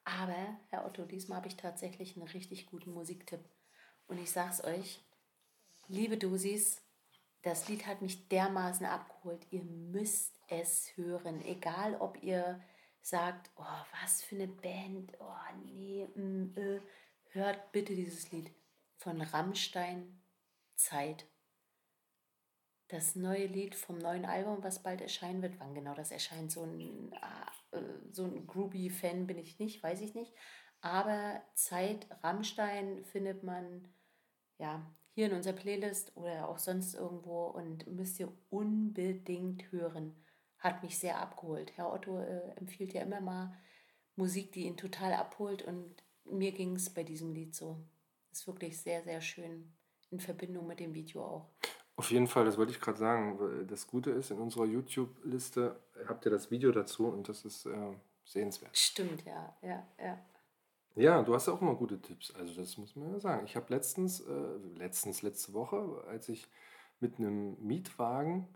[0.02, 3.44] Aber, Herr Otto, diesmal habe ich tatsächlich einen richtig guten Musiktipp.
[4.09, 5.00] Und ich sag's euch,
[5.86, 6.84] liebe Dosis,
[7.45, 9.47] das Lied hat mich dermaßen abgeholt.
[9.51, 11.45] Ihr müsst es hören.
[11.45, 12.59] Egal, ob ihr
[13.03, 16.80] sagt, oh, was für eine Band, oh, nee, mm, äh.
[17.32, 18.51] hört bitte dieses Lied
[18.97, 20.22] von Rammstein,
[20.74, 21.26] Zeit.
[22.88, 25.61] Das neue Lied vom neuen Album, was bald erscheinen wird.
[25.61, 27.78] Wann genau das erscheint, so ein, äh,
[28.11, 30.32] so ein Groovy-Fan bin ich nicht, weiß ich nicht.
[30.80, 33.86] Aber Zeit, Rammstein findet man
[34.57, 40.14] ja hier in unserer Playlist oder auch sonst irgendwo und müsst ihr unbedingt hören.
[40.58, 41.72] Hat mich sehr abgeholt.
[41.76, 43.56] Herr Otto äh, empfiehlt ja immer mal
[44.16, 47.78] Musik, die ihn total abholt und mir ging es bei diesem Lied so.
[48.32, 49.72] Ist wirklich sehr, sehr schön
[50.10, 51.48] in Verbindung mit dem Video auch.
[51.96, 53.66] Auf jeden Fall, das wollte ich gerade sagen.
[53.68, 57.92] Das Gute ist, in unserer YouTube-Liste habt ihr das Video dazu und das ist äh,
[58.24, 58.76] sehenswert.
[58.76, 60.18] Stimmt, ja, ja, ja.
[60.97, 62.32] Ja, du hast auch immer gute Tipps.
[62.34, 63.45] Also das muss man ja sagen.
[63.47, 66.47] Ich habe letztens, äh, letztens, letzte Woche, als ich
[67.01, 68.47] mit einem Mietwagen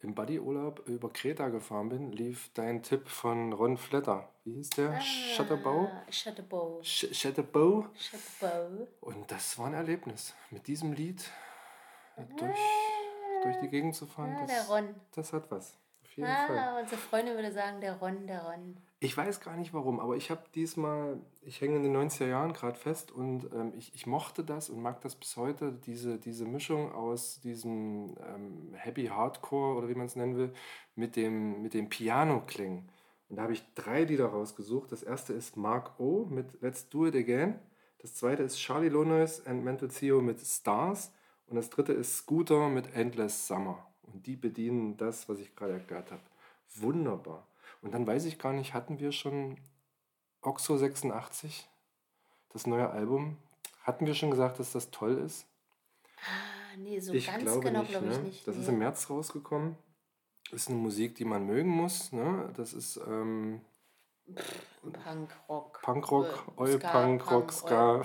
[0.00, 4.28] im Buddyurlaub über Kreta gefahren bin, lief dein Tipp von Ron Fletter.
[4.44, 5.00] Wie hieß der?
[5.00, 5.88] Shutterbau?
[5.90, 6.80] Ah, Shutterbau.
[6.82, 7.86] Sh Shutterbau.
[7.96, 8.86] Shutterbau.
[9.00, 10.34] Und das war ein Erlebnis.
[10.50, 11.28] Mit diesem Lied
[12.16, 12.58] äh, durch,
[13.42, 14.94] durch die Gegend zu fahren, Ah, das, der Ron.
[15.14, 15.76] das hat was.
[16.18, 16.58] Jeden Fall.
[16.58, 18.76] Ah, unsere Freundin würde sagen, der Ron, der Ron.
[19.00, 22.52] Ich weiß gar nicht warum, aber ich habe diesmal, ich hänge in den 90er Jahren
[22.52, 26.44] gerade fest und ähm, ich, ich mochte das und mag das bis heute, diese, diese
[26.44, 30.52] Mischung aus diesem ähm, Happy Hardcore oder wie man es nennen will,
[30.96, 32.90] mit dem, mit dem Piano-Klingen.
[33.28, 34.90] Und da habe ich drei Lieder rausgesucht.
[34.90, 36.26] Das erste ist Mark O.
[36.28, 37.60] mit Let's Do It Again.
[37.98, 41.12] Das zweite ist Charlie Lonois and Mental Theo mit Stars.
[41.46, 43.87] Und das dritte ist Scooter mit Endless Summer.
[44.12, 46.22] Und die bedienen das, was ich gerade erklärt habe.
[46.76, 47.46] Wunderbar.
[47.82, 49.58] Und dann weiß ich gar nicht, hatten wir schon
[50.40, 51.68] Oxo 86,
[52.50, 53.36] das neue Album?
[53.82, 55.46] Hatten wir schon gesagt, dass das toll ist?
[56.16, 57.90] Ah, nee, so ich ganz glaube genau nicht.
[57.90, 58.22] glaube ich ne?
[58.24, 58.46] nicht.
[58.46, 58.72] Das ist nee.
[58.72, 59.76] im März rausgekommen.
[60.50, 62.12] Ist eine Musik, die man mögen muss.
[62.12, 62.52] Ne?
[62.56, 63.60] Das ist ähm,
[64.82, 65.80] Punkrock.
[65.82, 68.02] Punkrock, äh, Oi Ska,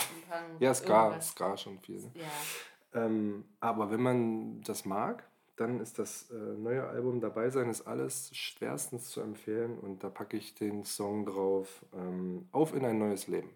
[0.60, 1.22] Ja, Ska.
[1.22, 2.02] Ska schon viel.
[2.02, 2.12] Ne?
[2.16, 3.06] Ja.
[3.06, 7.82] Ähm, aber wenn man das mag, dann ist das äh, neue Album Dabei sein ist
[7.82, 12.98] alles schwerstens zu empfehlen und da packe ich den Song drauf ähm, Auf in ein
[12.98, 13.56] neues Leben.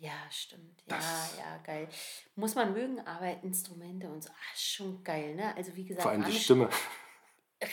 [0.00, 0.84] Ja, stimmt.
[0.88, 0.96] Ja,
[1.36, 1.88] ja, geil.
[2.36, 5.56] Muss man mögen, aber Instrumente und so, ah, ist schon geil, ne?
[5.56, 6.68] Also wie gesagt, Vor allem die Rammstein- Stimme.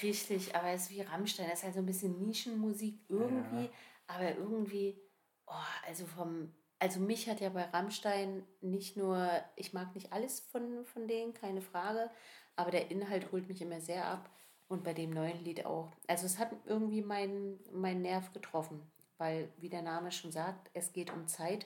[0.02, 1.48] Richtig, aber es ist wie Rammstein.
[1.48, 3.70] Das ist halt so ein bisschen Nischenmusik irgendwie,
[4.08, 5.00] aber irgendwie,
[5.46, 5.54] oh,
[5.86, 10.86] also vom, also mich hat ja bei Rammstein nicht nur, ich mag nicht alles von,
[10.86, 12.10] von denen, keine Frage,
[12.56, 14.30] aber der Inhalt holt mich immer sehr ab
[14.68, 15.92] und bei dem neuen Lied auch.
[16.08, 18.82] Also es hat irgendwie meinen mein Nerv getroffen,
[19.18, 21.66] weil, wie der Name schon sagt, es geht um Zeit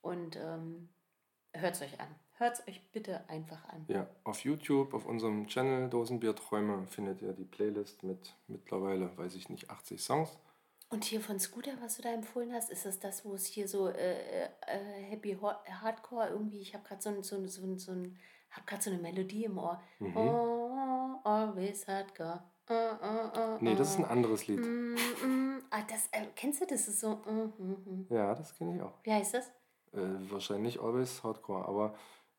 [0.00, 0.88] und ähm,
[1.52, 2.14] hört es euch an.
[2.38, 3.84] Hört es euch bitte einfach an.
[3.88, 9.48] Ja, auf YouTube, auf unserem Channel Dosenbierträume findet ihr die Playlist mit mittlerweile, weiß ich
[9.48, 10.38] nicht, 80 Songs.
[10.90, 13.68] Und hier von Scooter, was du da empfohlen hast, ist das das, wo es hier
[13.68, 14.48] so äh, äh,
[15.10, 18.18] Happy Ho- Hardcore irgendwie, ich habe gerade so ein, so ein, so ein, so ein
[18.50, 19.80] hab so eine Melodie im Ohr.
[19.98, 20.16] Mhm.
[20.16, 22.42] Oh, always hardcore.
[22.70, 24.60] Uh, uh, uh, Nee, das ist ein anderes Lied.
[24.60, 25.62] Mm, mm.
[25.70, 26.88] Ah, das, äh, kennst du das?
[26.88, 27.16] ist so.
[27.16, 28.06] Mm.
[28.10, 28.92] Ja, das kenne ich auch.
[29.02, 29.48] Wie heißt das?
[29.92, 31.94] Äh, wahrscheinlich Always Hardcore, aber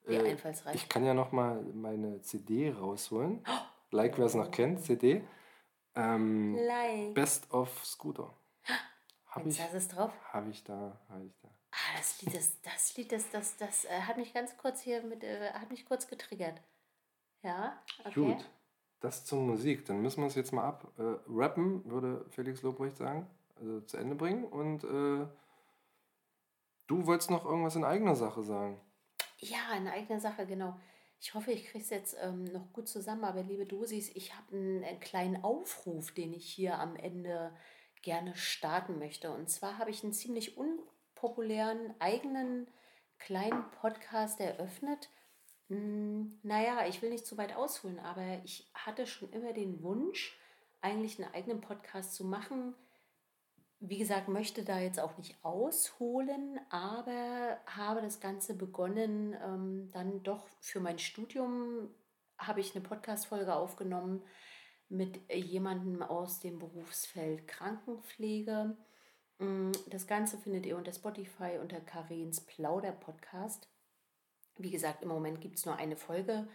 [0.07, 0.35] äh,
[0.73, 3.43] ich kann ja noch mal meine CD rausholen.
[3.91, 5.23] Like, wer es noch kennt, CD.
[5.95, 7.13] Ähm, Like.
[7.15, 8.33] Best of Scooter.
[9.29, 10.11] Habe ich, es drauf?
[10.33, 11.49] hab ich da, habe ich da.
[11.71, 15.03] Ah, das Lied, das, das Lied, das, das, das äh, hat mich ganz kurz hier
[15.03, 16.59] mit, äh, hat mich kurz getriggert.
[17.43, 18.33] Ja, okay.
[18.33, 18.49] Gut,
[18.99, 19.85] das zur Musik.
[19.85, 20.91] Dann müssen wir es jetzt mal ab.
[20.97, 23.27] Äh, rappen, würde Felix Lobrecht sagen.
[23.59, 24.45] Also zu Ende bringen.
[24.45, 25.27] Und äh,
[26.87, 28.79] du wolltest noch irgendwas in eigener Sache sagen.
[29.37, 30.75] Ja, eine eigene Sache, genau.
[31.21, 34.55] Ich hoffe, ich kriege es jetzt ähm, noch gut zusammen, aber liebe Dosis, ich habe
[34.55, 37.53] einen, einen kleinen Aufruf, den ich hier am Ende
[38.01, 39.31] gerne starten möchte.
[39.31, 42.67] Und zwar habe ich einen ziemlich unpopulären eigenen
[43.17, 45.09] kleinen Podcast eröffnet.
[45.67, 50.39] Hm, naja, ich will nicht zu weit ausholen, aber ich hatte schon immer den Wunsch,
[50.81, 52.73] eigentlich einen eigenen Podcast zu machen,
[53.81, 60.21] wie gesagt, möchte da jetzt auch nicht ausholen, aber habe das Ganze begonnen, ähm, dann
[60.23, 61.89] doch für mein Studium
[62.37, 64.21] habe ich eine Podcast-Folge aufgenommen
[64.89, 68.75] mit jemandem aus dem Berufsfeld Krankenpflege.
[69.39, 73.69] Mm, Das Ganze findet ihr unter Spotify unter Karens Plauder Podcast.
[74.57, 76.47] Wie gesagt, im Moment gibt es nur eine Folge.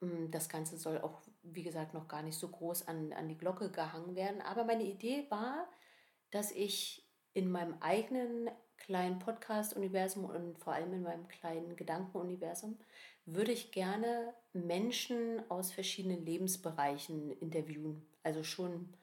[0.00, 3.38] Mm, Das Ganze soll auch, wie gesagt, noch gar nicht so groß an, an die
[3.38, 4.42] Glocke gehangen werden.
[4.42, 5.68] Aber meine Idee war,
[6.30, 8.50] dass ich in meinem eigenen
[8.86, 12.78] kleinen Podcast-Universum und vor allem in meinem kleinen Gedankenuniversum
[13.26, 18.06] würde ich gerne Menschen aus verschiedenen Lebensbereichen interviewen.
[18.22, 18.94] Also schon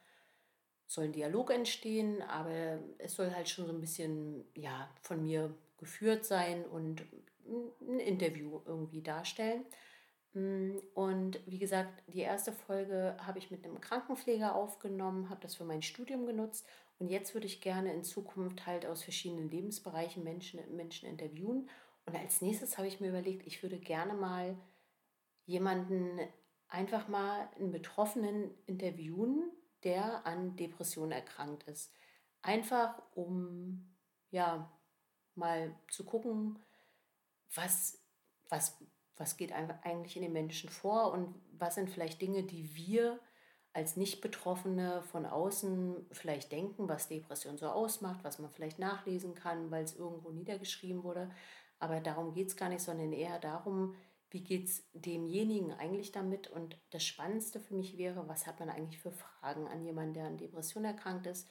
[0.87, 5.53] soll ein Dialog entstehen, aber es soll halt schon so ein bisschen ja, von mir
[5.77, 7.03] geführt sein und
[7.81, 9.65] ein Interview irgendwie darstellen.
[10.33, 15.55] Mm, Und wie gesagt, die erste Folge habe ich mit einem Krankenpfleger aufgenommen, habe das
[15.55, 16.65] für mein Studium genutzt
[16.99, 21.69] und jetzt würde ich gerne in Zukunft halt aus verschiedenen Lebensbereichen Menschen, Menschen interviewen.
[22.05, 24.57] Und als nächstes habe ich mir überlegt, ich würde gerne mal
[25.45, 26.19] jemanden
[26.67, 29.51] einfach mal einen Betroffenen interviewen,
[29.83, 31.91] der an Depressionen erkrankt ist.
[32.41, 33.93] Einfach um
[34.31, 34.71] ja
[35.35, 36.59] mal zu gucken,
[37.53, 37.99] was,
[38.49, 38.77] was,
[39.17, 43.19] was geht eigentlich in den Menschen vor und was sind vielleicht Dinge, die wir
[43.73, 49.71] als Nicht-Betroffene von außen vielleicht denken, was Depression so ausmacht, was man vielleicht nachlesen kann,
[49.71, 51.31] weil es irgendwo niedergeschrieben wurde.
[51.79, 53.95] Aber darum geht es gar nicht, sondern eher darum,
[54.29, 56.47] wie geht es demjenigen eigentlich damit.
[56.47, 60.25] Und das Spannendste für mich wäre, was hat man eigentlich für Fragen an jemanden, der
[60.25, 61.49] an Depression erkrankt ist?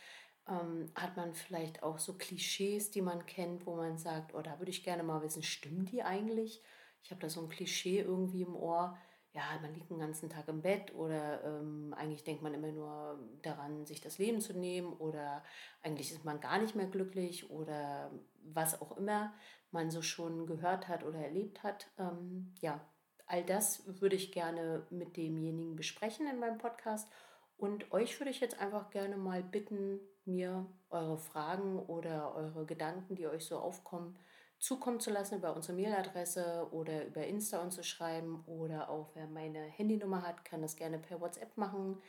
[0.49, 4.59] Ähm, hat man vielleicht auch so Klischees, die man kennt, wo man sagt, oh, da
[4.59, 6.63] würde ich gerne mal wissen, stimmen die eigentlich?
[7.03, 8.97] Ich habe da so ein Klischee irgendwie im Ohr.
[9.35, 13.19] Ja, man liegt den ganzen Tag im Bett oder ähm, eigentlich denkt man immer nur
[13.41, 15.43] daran, sich das Leben zu nehmen oder
[15.83, 18.11] eigentlich ist man gar nicht mehr glücklich oder
[18.43, 19.33] was auch immer
[19.71, 21.87] man so schon gehört hat oder erlebt hat.
[21.99, 22.81] Ähm, ja,
[23.27, 27.11] all das würde ich gerne mit demjenigen besprechen in meinem Podcast.
[27.57, 33.15] Und euch würde ich jetzt einfach gerne mal bitten, mir eure Fragen oder eure Gedanken,
[33.15, 34.19] die euch so aufkommen,
[34.63, 39.27] zukommen zu lassen über unsere Mailadresse oder über Insta uns zu schreiben oder auch wer
[39.27, 42.01] meine Handynummer hat, kann das gerne per WhatsApp machen.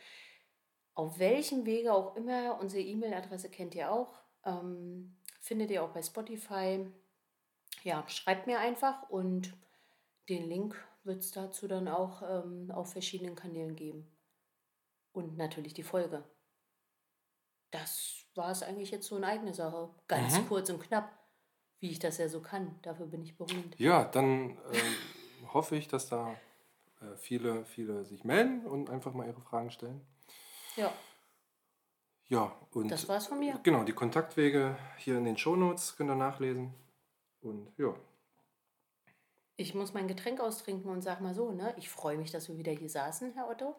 [0.93, 4.13] Auf welchem Wege auch immer, unsere E-Mail-Adresse kennt ihr auch,
[4.45, 6.85] ähm, findet ihr auch bei Spotify.
[7.83, 9.51] Ja, schreibt mir einfach und
[10.29, 14.15] den Link wird es dazu dann auch ähm, auf verschiedenen Kanälen geben.
[15.11, 16.23] Und natürlich die Folge.
[17.71, 19.89] Das war es eigentlich jetzt so eine eigene Sache.
[20.07, 20.47] Ganz Mhm.
[20.47, 21.11] kurz und knapp,
[21.83, 22.79] wie ich das ja so kann.
[22.81, 23.77] Dafür bin ich berühmt.
[23.77, 26.33] Ja, dann ähm, hoffe ich, dass da
[27.01, 29.99] äh, viele, viele sich melden und einfach mal ihre Fragen stellen.
[30.77, 30.93] Ja,
[32.29, 33.59] Ja, und das war's von mir.
[33.63, 36.73] genau, die Kontaktwege hier in den Shownotes könnt ihr nachlesen.
[37.41, 37.93] Und ja,
[39.57, 41.73] Ich muss mein Getränk austrinken und sag mal so, ne?
[41.77, 43.75] Ich freue mich, dass wir wieder hier saßen, Herr Otto.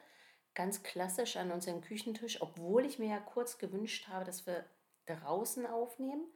[0.55, 4.67] Ganz klassisch an unserem Küchentisch, obwohl ich mir ja kurz gewünscht habe, dass wir
[5.07, 6.27] draußen aufnehmen,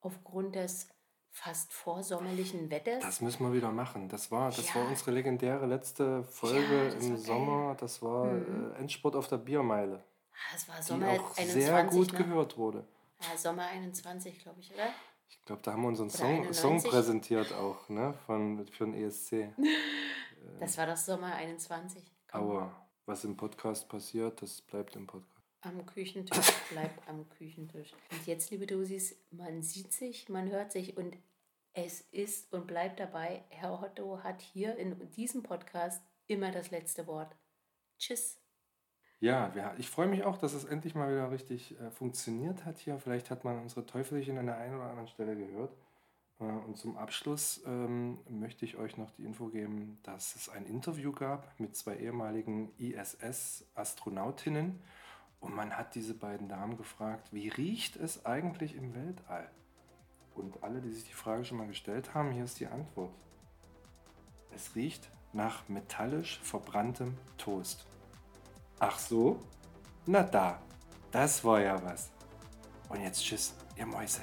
[0.00, 0.88] aufgrund des
[1.34, 3.02] fast vorsommerlichen Wetters.
[3.02, 4.08] das müssen wir wieder machen.
[4.08, 4.74] Das war, das Ja.
[4.76, 6.58] war unsere legendäre letzte Folge
[6.88, 7.18] Ja, das im geil.
[7.18, 7.74] Sommer.
[7.80, 8.72] Das war Mhm.
[8.74, 10.04] äh, Endspurt auf der Biermeile,
[10.34, 12.18] Ah, es war die Sommer auch 21, sehr gut ne?
[12.18, 12.84] gehört wurde.
[13.20, 14.88] Ja, Sommer 21, glaube ich, oder?
[15.30, 16.90] Ich glaube, da haben wir unseren Song, Song 91.
[16.90, 18.14] präsentiert auch, ne?
[18.26, 19.52] Von, für den ESC.
[20.58, 22.02] Das war das Sommer 21.
[22.30, 22.40] Komm.
[22.42, 25.31] Aber was im Podcast passiert, das bleibt im Podcast.
[25.64, 27.92] Am Küchentisch bleibt am Küchentisch.
[28.10, 31.16] Und jetzt, liebe Dosis, man sieht sich, man hört sich und
[31.72, 37.06] es ist und bleibt dabei, Herr Otto hat hier in diesem Podcast immer das letzte
[37.06, 37.36] Wort.
[37.96, 38.40] Tschüss.
[39.20, 42.98] Ja, ich freue mich auch, dass es endlich mal wieder richtig äh, funktioniert hat hier.
[42.98, 45.76] Vielleicht hat man unsere Teufelchen an der einen oder anderen Stelle gehört.
[46.40, 50.66] Äh, und zum Abschluss ähm, möchte ich euch noch die Info geben, dass es ein
[50.66, 54.82] Interview gab mit zwei ehemaligen ISS-Astronautinnen.
[55.42, 59.50] Und man hat diese beiden Damen gefragt, wie riecht es eigentlich im Weltall?
[60.34, 63.12] Und alle, die sich die Frage schon mal gestellt haben, hier ist die Antwort.
[64.54, 67.84] Es riecht nach metallisch verbranntem Toast.
[68.78, 69.40] Ach so?
[70.06, 70.62] Na da,
[71.10, 72.10] das war ja was.
[72.88, 74.22] Und jetzt tschüss, ihr Mäuse.